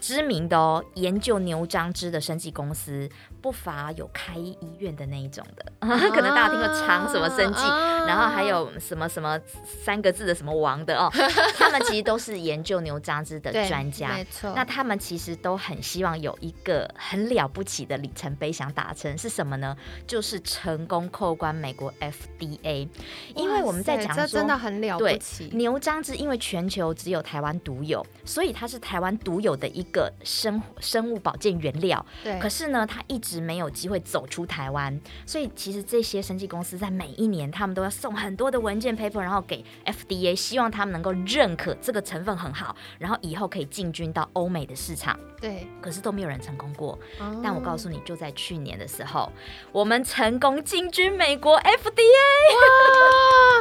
[0.02, 3.10] 知名的哦，研究牛樟芝的生技公司。
[3.42, 7.64] 不乏有开医院的那一种的， 可能大家听过长什么生计，
[8.06, 9.36] 然后还有什么什么
[9.84, 11.10] 三个字的什么王的哦，
[11.58, 14.54] 他们其实都是研究牛樟芝的专家，没错。
[14.56, 19.76] 那他们其实都很希望有一个很了不起的里程碑想达成，是什么呢？
[20.06, 22.88] 就是成功扣关美国 FDA。
[23.36, 25.50] 因为我们在讲说，真的很了不起。
[25.54, 32.04] 牛樟芝因为全球只有台湾独有，所以它是台湾独有的一个生生物保健原料。
[32.24, 32.40] 对。
[32.40, 45.20] 可是呢，它一直没有机会走出台湾，所以其实这些生技公司在每一年，他们都要送很多的文件 paper，然后给 FDA，希望他们能够认可这个成分很好，然后以后可以进军到欧美的市场。
[45.42, 46.98] 对，可是都没有人成功过。
[47.44, 49.32] 但我告诉你，就在去年的时候，
[49.72, 52.04] 我们成功进军美国 FDA，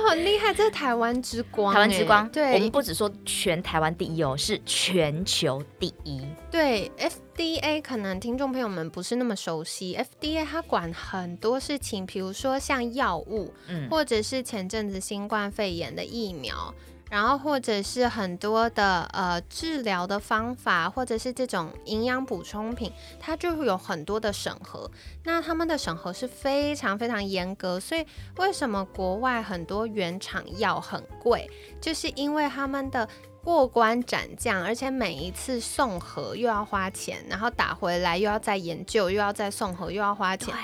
[0.05, 0.53] 哇，很厉害！
[0.53, 2.29] 这是台湾之光，台湾之光。
[2.29, 6.21] 对，我们不只说全台湾第一哦，是全球第一。
[6.51, 16.75] 对，FDA 可能听众朋友们不是那么熟悉，FDA 它管很多事情，比如说像药物，嗯，或者是前阵子新冠肺炎的疫苗。
[17.11, 24.91] 然后或者是很多的呃治疗的方法，或者是这种营养补充品，它就会有很多的审核。
[25.25, 28.07] 那他们的审核是非常非常严格，所以
[28.37, 31.51] 为什么国外很多原厂药很贵，
[31.81, 33.09] 就是因为他们的
[33.43, 40.55] 过关斩将，而且每一次送盒又要花钱，然后打回来又要再研究，又要再送盒，又要花钱。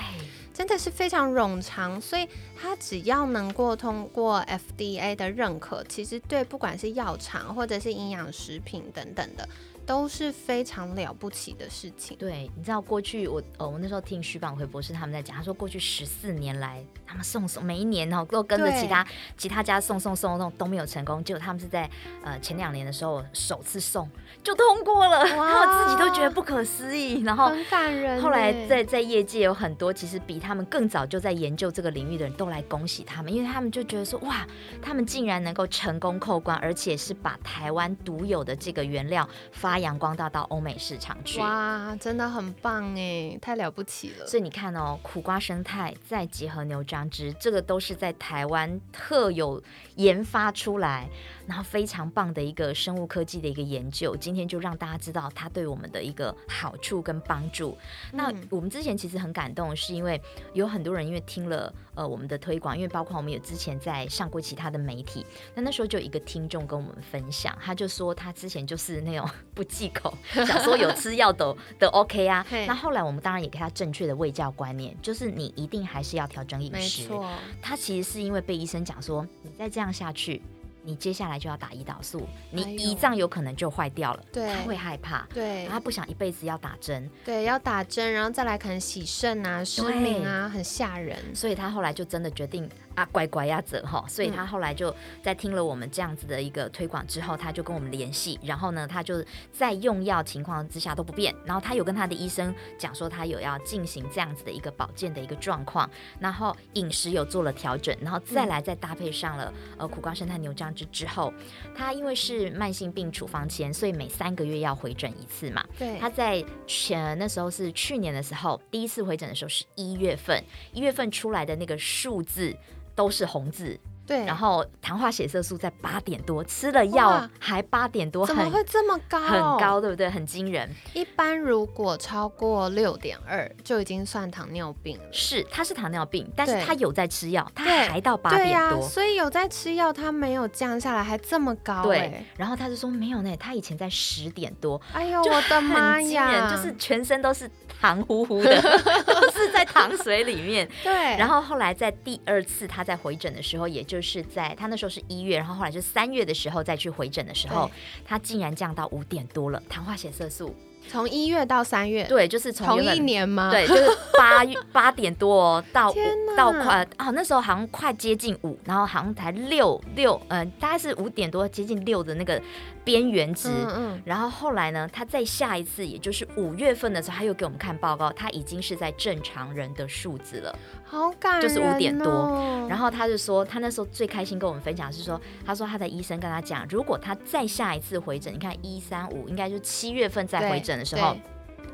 [0.57, 2.27] 真的是非常冗长，所以
[2.59, 9.47] 它只要能够通过 FDA 的认可，其实对不管是药厂或者是营养食品等等的。
[9.87, 12.17] 都是非常了不起的事情。
[12.17, 19.07] 对，你知道过去我呃，我那时候听徐榜辉博士他们在讲，他说过去十四年来，他们送送每一年哦，都跟着其他
[19.37, 21.89] 其他家送送送送都没有成功，结果他们是在
[22.21, 24.09] 呃前两年的时候首次送
[24.43, 27.21] 就通过了，然后自己都觉得不可思议。
[27.21, 28.21] 然后很感人。
[28.21, 34.45] 后来在在业界有很多其实比他们更早就在研究这个领域的人都来恭喜他们，因为他们就觉得说哇，
[34.81, 39.76] 他们竟然能够成功扣关，而且是把台湾独有的这个原料发。
[39.79, 44.25] 阳光大到欧美市场去，哇，真的很棒哎，太了不起了！
[44.27, 49.61] 所以你看哦，苦瓜生态再结合牛樟汁，这个都是在台湾特有
[49.95, 51.09] 研发出来。
[51.47, 57.75] 然后非常棒的一个生物科技的一个研究，今天就让大家知道它对我们的一个好处跟帮助。
[58.11, 60.21] 那我们之前其实很感动，是因为
[60.53, 65.25] 有很多人因为听了呃我们的推广，因为包括我们有之前在上过其他的媒体，
[65.55, 72.45] 那那时候就有一个听众跟我们分享，他就说他之前就是那种 不忌口，想说有吃药都都 OK 啊。
[72.67, 77.03] 那后来我们当然也给他正确的卫教观念，就是你一定还是要调整饮食。
[77.03, 77.29] 没错，
[77.61, 80.41] 他其实是因为被医生讲说，你再这样下去。
[80.87, 92.69] 你接下来就要打胰岛素，你胰脏有可能就坏掉了，他会害怕，对，他不想一辈子要打针，对，要打针，然后再来可能洗肾啊、失明啊，很吓人，所以他后来就真的决定。
[92.97, 105.87] 啊，乖乖呀，泽哈，所以他后来就在听了我们这样子的一个推广之后，他就跟我们联系，然后呢，他就在用药情况之下都不变，然后他有跟他的医生讲说他有要进行这样子的一个保健的一个状况，
[106.19, 111.31] 然后饮食有做了调整，然后再来再搭配上了呃苦瓜生态牛樟汁之后，
[111.75, 115.63] 他因为是慢性病处方前，所以每三个月要回诊一次嘛。
[115.77, 120.43] 对，他在前那时候是去年的时候，第一次回诊的时候是一月份，
[120.73, 122.57] 一月份出来的那个数字。
[122.97, 123.79] 都是红字。
[124.07, 129.19] 对，然后糖化血色素在八点多，吃了药还八点多，怎么会这么高？
[129.19, 130.09] 很高，对不对？
[130.09, 130.73] 很惊人。
[130.93, 135.03] 一般如果超过六点二，就已经算糖尿病了。
[135.11, 141.83] 是，他是糖尿病，但是他有在吃药，他还到八点多，所以有在吃药，他没有降下来，还这么高。
[141.83, 147.51] 对，然后他就说没有呢，他以前在十点多，哎呦我的妈呀，就是全身都是
[147.81, 148.61] 糖乎乎的，
[149.05, 150.65] 都是在糖水里面。
[150.81, 153.96] 对，然后后来在第二次他在回诊的时候，也就。
[153.97, 157.67] 就是在他那时候是一月，然后后来是三月的时候再去回诊的时候，
[158.05, 160.55] 他竟然降到五点多了，糖化血色素
[160.87, 163.49] 从一月到三月，对，就是从同一年吗？
[163.49, 165.91] 对，就是 八月八点多到
[166.37, 172.39] 到快哦，那时候好像快接近五，然后好像才六六，嗯，大概是五点多接近六的那个。
[172.87, 174.89] 边缘值，嗯然后后来呢？
[174.93, 182.65] 他在下一次，也就是五月份的时候，他又给我们看报告，他已经是在正常人的数字了，好感就是五点多。
[182.69, 191.17] 然后他就说，他那时候最开心跟我们分享是说，他说他的医生跟他讲，如果他再下一次回诊，你看一三五，应该就七月份再回诊的时候，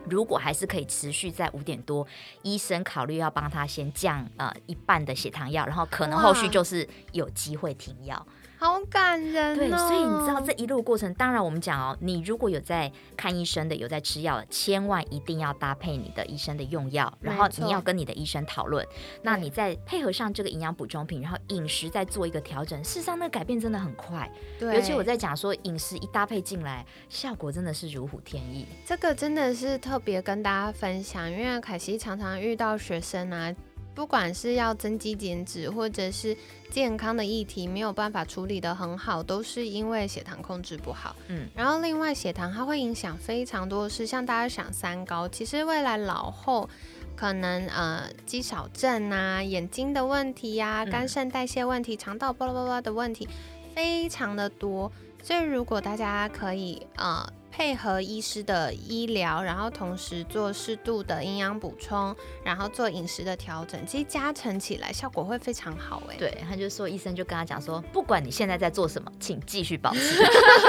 [0.09, 2.07] 如果还是可以持续在五点多，
[2.41, 8.26] 医生考虑要帮他先降呃一半的血糖药，然后可能后续就是有机会停药。
[8.64, 9.57] 好感人。
[9.57, 18.88] 对，所以你知道这一路过程，当然我们讲哦，你如果有在看医生的，有在吃药的，千万一定要搭配你的医生的用药，然后你要跟你的医生讨论。
[19.22, 24.32] 那你再配合上这个营养补充品，然后饮食再做一个调整，事实上那改变真的很快。
[24.57, 28.66] 对，尤其我在讲说饮食一搭配进来，效果真的是如虎添翼。
[28.86, 33.53] 这个真的是特别跟大家分享，因为凯西常常遇到学生啊。
[33.95, 36.35] 不管是要增肌减脂，或者是
[36.71, 41.15] 健康的议题，没有办法处理的很好，都是因为血糖控制不好。
[41.27, 46.69] 嗯，然后另外血糖它会影响非常多的事，像大家想三高，其实未来老后
[47.15, 53.27] 可能呃肌少症啊、眼睛的问题呀、肝肾代谢问题、肠道巴拉巴拉的问题
[53.75, 54.91] 非常的多，
[55.21, 57.31] 所以如果大家可以呃。
[57.56, 66.16] 配合医师的医疗，然后同时做适度的营养补充，然后做饮食的调整，其实加成起来效果会非常好哎。
[66.18, 70.18] 对，他就说医生就跟他讲说，不管你现在在做什么，请继续保持，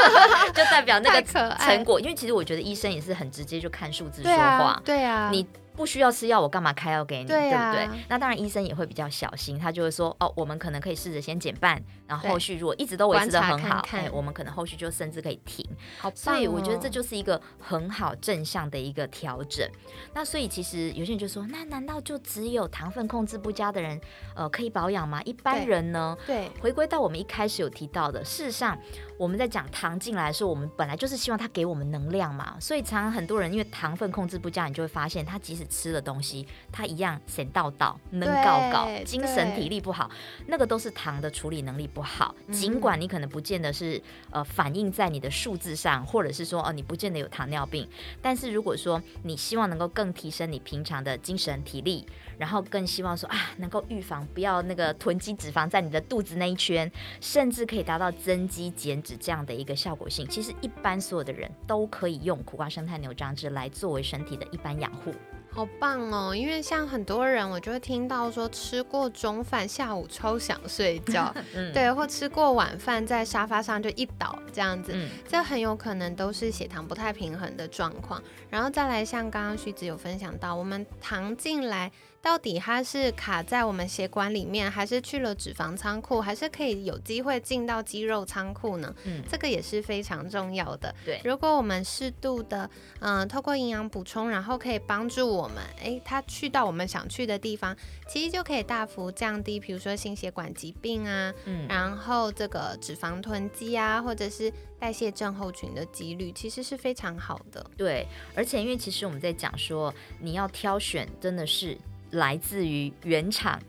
[0.53, 1.99] 就代表那个成果。
[1.99, 5.47] 因为其实我觉得医生也是很直接就看数字说话，对啊，你。
[5.77, 7.27] 不需要吃药，我干嘛开药给你？
[7.27, 7.89] 对不对？
[8.09, 15.65] 那当然，医生也会比较小心，他就会说：哦，我们可能可以试着先减半，然后后续如果一直都维持的很好，哎，我们可能后续就甚至可以停。
[15.99, 19.69] 好，所以我觉得这就是一个很好正向的一个调整。
[20.13, 24.01] 那所以其实有些人就说：那难道就只有糖分控制不佳的人，
[24.35, 25.21] 呃，可以保养吗？
[25.25, 26.17] 一般人呢？
[26.27, 28.79] 对，回归到我们一开始有提到的，事实上。
[29.17, 40.11] 我们在讲糖进来的时候，我们本来就是希望它给我们能量嘛，所以常常很多人因为糖分控制不佳，你就会发现他即使吃的东西，他一样显道道、能搞搞，精神体力不好，
[40.47, 42.35] 那个都是糖的处理能力不好。
[42.51, 44.01] 尽管你可能不见得是
[44.31, 47.89] 呃反映在你的数字上，或者是说哦你不见得有糖尿病，
[48.21, 52.07] 但是如果说你希望能够更提升你平常的精神体力。
[52.37, 56.91] 然后更希望说啊，能够预防不要那个囤积脂肪在你的肚子那一圈，
[57.21, 60.27] 甚至可以达到增肌减脂这样的一个效果性。
[60.29, 65.15] 其实一般所有的人都可以用苦瓜生态牛樟汁来作为身体的一般养护。
[65.55, 66.35] 好棒哦！
[66.35, 71.33] 因为像很多人，我就会听到说吃过中饭，下午超想睡觉，
[71.73, 74.93] 对，或吃过晚饭，在沙发上就一倒这样子，
[75.29, 78.21] 这很有可能都是血糖不太平衡的状况。
[78.51, 81.93] 然后再来，像刚刚徐子有分享到，我们糖进来。
[82.25, 88.95] 到底它是卡在我们血管里面，还是去了脂肪仓库，还是可以有机会进到肌肉仓库呢？
[89.05, 90.93] 嗯，这个也是非常重要的。
[91.05, 92.69] 对，如果我们适度的，
[93.01, 97.77] 嗯，透过营养补充，然后可以帮助我们，哎，它去到我们想去的地方，
[98.09, 107.71] 其实就可以大幅降低，比如说心血管疾病啊，嗯，然后这个脂肪囤积啊，或者是代谢症候群的几率，其实是非常好的。
[107.77, 111.77] 对，而且因为其实我们在讲说，你要挑选，真的是。
[112.15, 113.61] 来自于原厂。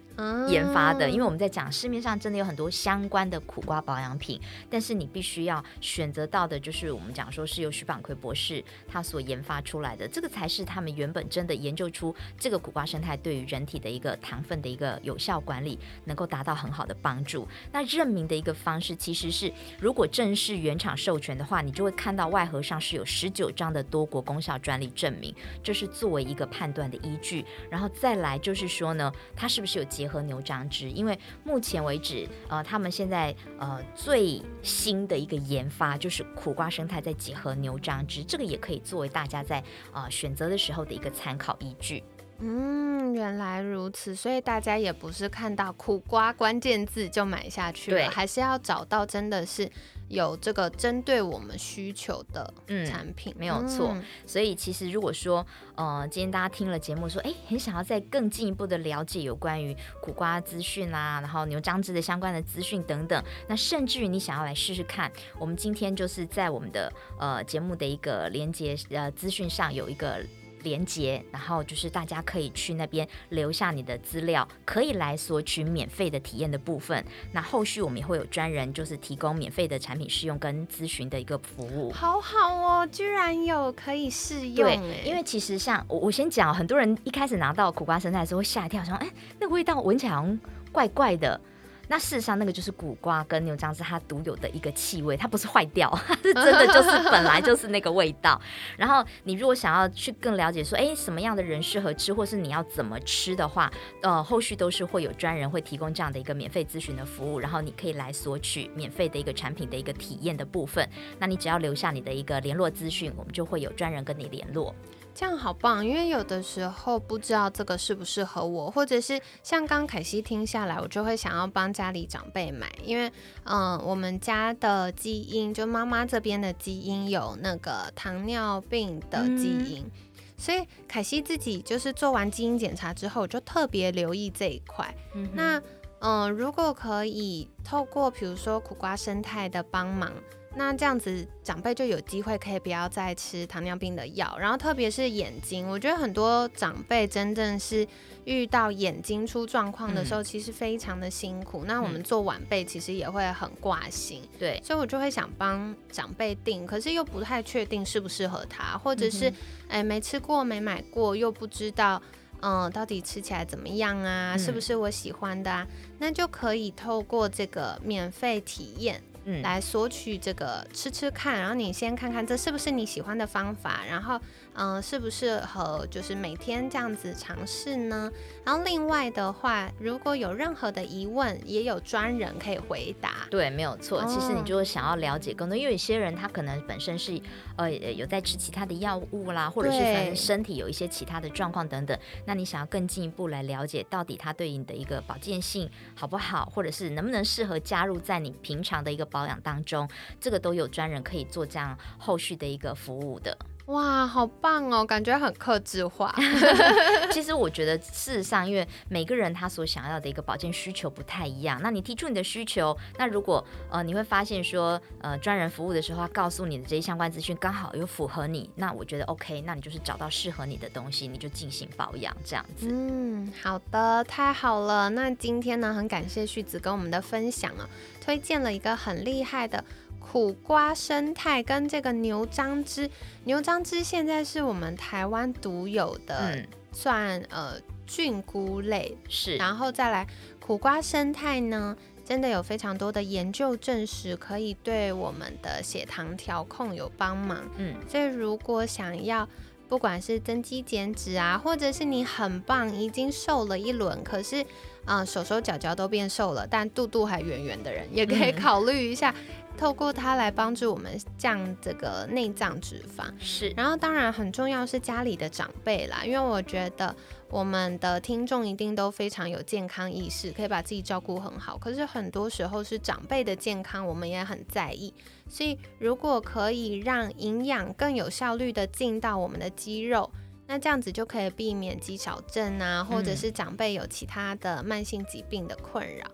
[0.50, 4.40] 研发的，因为我们在讲市面上真的有很多相关的苦瓜保养品，
[4.70, 17.48] 但是你必须要选择到的，就是我们讲说是由徐板奎博士他所研发出来的，这个才是他们原本真的研究出这个苦瓜生态对于人体的一个糖分的一个有效管理，能够达到很好的帮助。
[17.72, 27.46] 那认明的一个方式其实是，如果正式原厂授权的话，你就会看到外盒上是有十九张的多国功效专利证明，这是作为一个判断的依据。
[27.70, 42.04] 然后再来就是说呢，它是不是有结结合牛樟汁，因为目前为止，呃，他们现在呃最新的一个研发就是苦瓜生态在结合牛樟汁，这个也可以作为大家在呃选择的时候的一个参考依据。
[42.40, 49.72] 嗯，原来如此，所以大家也不是看到苦瓜关键字就买下去了，还是要找到真的是。
[50.08, 52.54] 有这个针对我们需求的
[52.86, 53.98] 产品，没有错。
[54.28, 70.24] 所以其实如果说，呃，今天大家听了节目，说，哎，很想要再更进一步的了解有关于苦瓜资讯啦，然后牛樟芝的相关的资讯等等，那甚至于你想要来试试看，我们今天就是在我们的呃节目的一个连接呃资讯上有一个。
[70.66, 77.06] 连接，然后就是大家可以去那边留下你的资料，可以来索取免费的体验的部分。
[77.32, 81.92] 那后续我们也会有专人，就是提供免费的产品试用跟咨询的一个服务。
[81.94, 84.68] 好好哦，居然有可以试用。
[84.68, 89.08] 对，因为其实像我我先讲，很多人一开始拿到苦瓜生态的时候会吓一跳，说：“哎，
[89.40, 90.38] 那个味道闻起来
[90.72, 91.40] 怪怪的。”
[91.88, 98.40] 那事实上，那个就是苦瓜跟牛樟汁它独有的一个气味，它不是坏掉， 是真的就是本来就是那个味道。
[98.78, 103.72] 然后你如果想要去更了解说，哎，什么样的人适合吃，或是你要怎么吃的话，
[104.02, 110.88] 呃，后续都是会有专人会提供这样的一个免费咨询的服务，然后你可以来索取免费的一个产品的一个体验的部分。
[111.20, 114.74] 那你只要留下你的一个联络资讯，我们就会有专人跟你联络。
[115.16, 123.10] 这样好棒，因为有的时候不知道这个适不适合我，或者是像刚凯西听下来，我就会想要帮家里长辈买，因为
[123.46, 129.90] 嗯，我们家的基因就妈妈这边的基因有那个糖尿病的基因，
[130.38, 134.94] 所以凯西自己就是做完基因检查之后，就特别留意这一块。
[135.32, 135.62] 那
[136.00, 140.12] 嗯，如果可以透过比如说苦瓜生态的帮忙。
[140.58, 147.86] 那这样子，长辈就有机会可以不要再吃糖尿病的药，然后特别是眼睛，我觉得很多长辈真正是
[148.24, 151.66] 遇到眼睛出状况的时候，其实非常的辛苦。
[151.66, 159.32] 那我们做晚辈其实也会很挂心，对，所以我就会想帮长辈定，可是又不太确定适不适合他，或者是
[159.68, 162.02] 哎没吃过没买过，又不知道
[162.42, 165.68] 嗯到底吃起来怎么样啊，是不是我喜欢的啊？
[166.00, 169.04] 那就可以透过这个免费体验。
[169.42, 174.20] 来索取这个吃吃看，然后你先看看这是不是你喜欢的方法，然后
[174.54, 178.12] 嗯，适不适合就是每天这样子尝试呢？
[178.44, 183.26] 然后另外的话，如果有任何的疑问，也有专人可以回答。
[183.32, 184.06] 对，没有错。
[184.06, 187.20] 其实你就是想要了解更多，因为有些人他可能本身是
[187.56, 199.04] 呃有在吃其他的药物啦，或者是可能身体有一些其他的状况等等，那你想要更进一步来了解到底它对应的一个保健性好不好，或者是能不能适合加入在你平常的一个。
[199.16, 199.88] 保养当中，
[200.20, 203.38] 这个都有专人可以做这样后续的一个服务的。
[203.68, 206.14] 哇，好棒哦，感觉很克制化。
[207.10, 211.60] 其实我觉得，事实上，因为每个人他所想要的一个保健需求不太一样。
[211.64, 222.68] 那你提出你的需求，那如果呃你会发现说，呃专人服务的时候，他告诉你的这些相关资讯刚好又符合你，那我觉得 OK，那你就是找到适合你的东西，你就进行保养这样子。
[222.70, 224.90] 嗯，好的，太好了。
[224.90, 227.68] 那今天呢，很感谢旭子跟我们的分享啊，
[228.00, 229.64] 推荐了一个很厉害的。
[230.12, 232.90] 苦瓜生态跟这个牛樟芝，
[233.26, 238.96] 牛樟芝现在是我们台湾独有的，算呃菌菇类。
[239.10, 240.08] 是，然后再来
[240.40, 241.76] 苦瓜生态呢，
[242.06, 249.28] 真的有非常多的研究证实可以对我们的血糖调控有帮忙，嗯，所以如果想要
[249.68, 254.46] 不管是增肌减脂啊，或者是你很棒已经瘦了一轮，可是
[254.86, 259.14] 啊手手脚脚都变瘦了，但肚肚还圆圆的人，也可以考虑一下。
[259.58, 263.50] 透过它来帮助我们降这个内脏脂肪，是。
[263.56, 266.96] 然后当然很重要是家里的长辈啦，因为我觉得
[267.30, 271.58] 我们的听众一定都非常有健康意识，可以把自己照顾很好。
[271.58, 274.94] 可是很多时候是长辈的健康，我们也很在意。
[275.28, 280.12] 所以如果可以让营养更有效率的进到我们的肌肉，
[280.48, 286.06] 那这样子就可以避免肌少症啊，或者是长辈有其他的慢性疾病的困扰。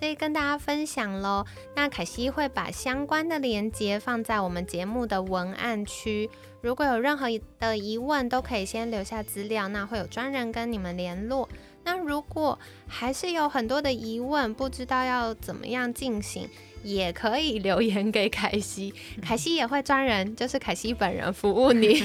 [0.00, 1.44] 所以跟大家分享喽。
[1.76, 6.30] 那凯西会把相关的链接放在我们节目的文案区，
[6.62, 7.26] 如果有任何
[7.58, 11.46] 的疑问，都可以先留下资料，那会有专人跟你们联络。
[11.84, 16.48] 那如果还是有很多的疑问，不知道要怎么样进行，
[16.82, 22.02] 也可以留言给凯西， 凯西也会专人，就是凯西本人服务你。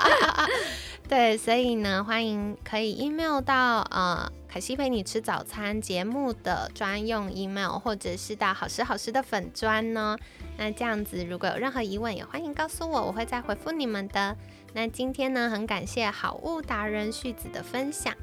[1.08, 4.30] 对，所以呢，欢迎可以 email 到呃。
[4.48, 10.16] 凯西陪你吃早餐节目的专用 email，或者是到好吃好吃的粉砖呢。
[10.56, 14.36] 那这样子，如果有任何疑问，也欢迎告诉我，我会再回复你们的。
[14.72, 18.14] 那今天呢，很感谢好物达人旭子的分享。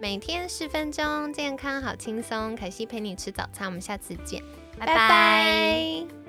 [0.00, 2.56] 每天十分钟，健康好轻松。
[2.56, 4.42] 凯西陪你吃早餐，我们下次见，
[4.78, 6.25] 拜拜。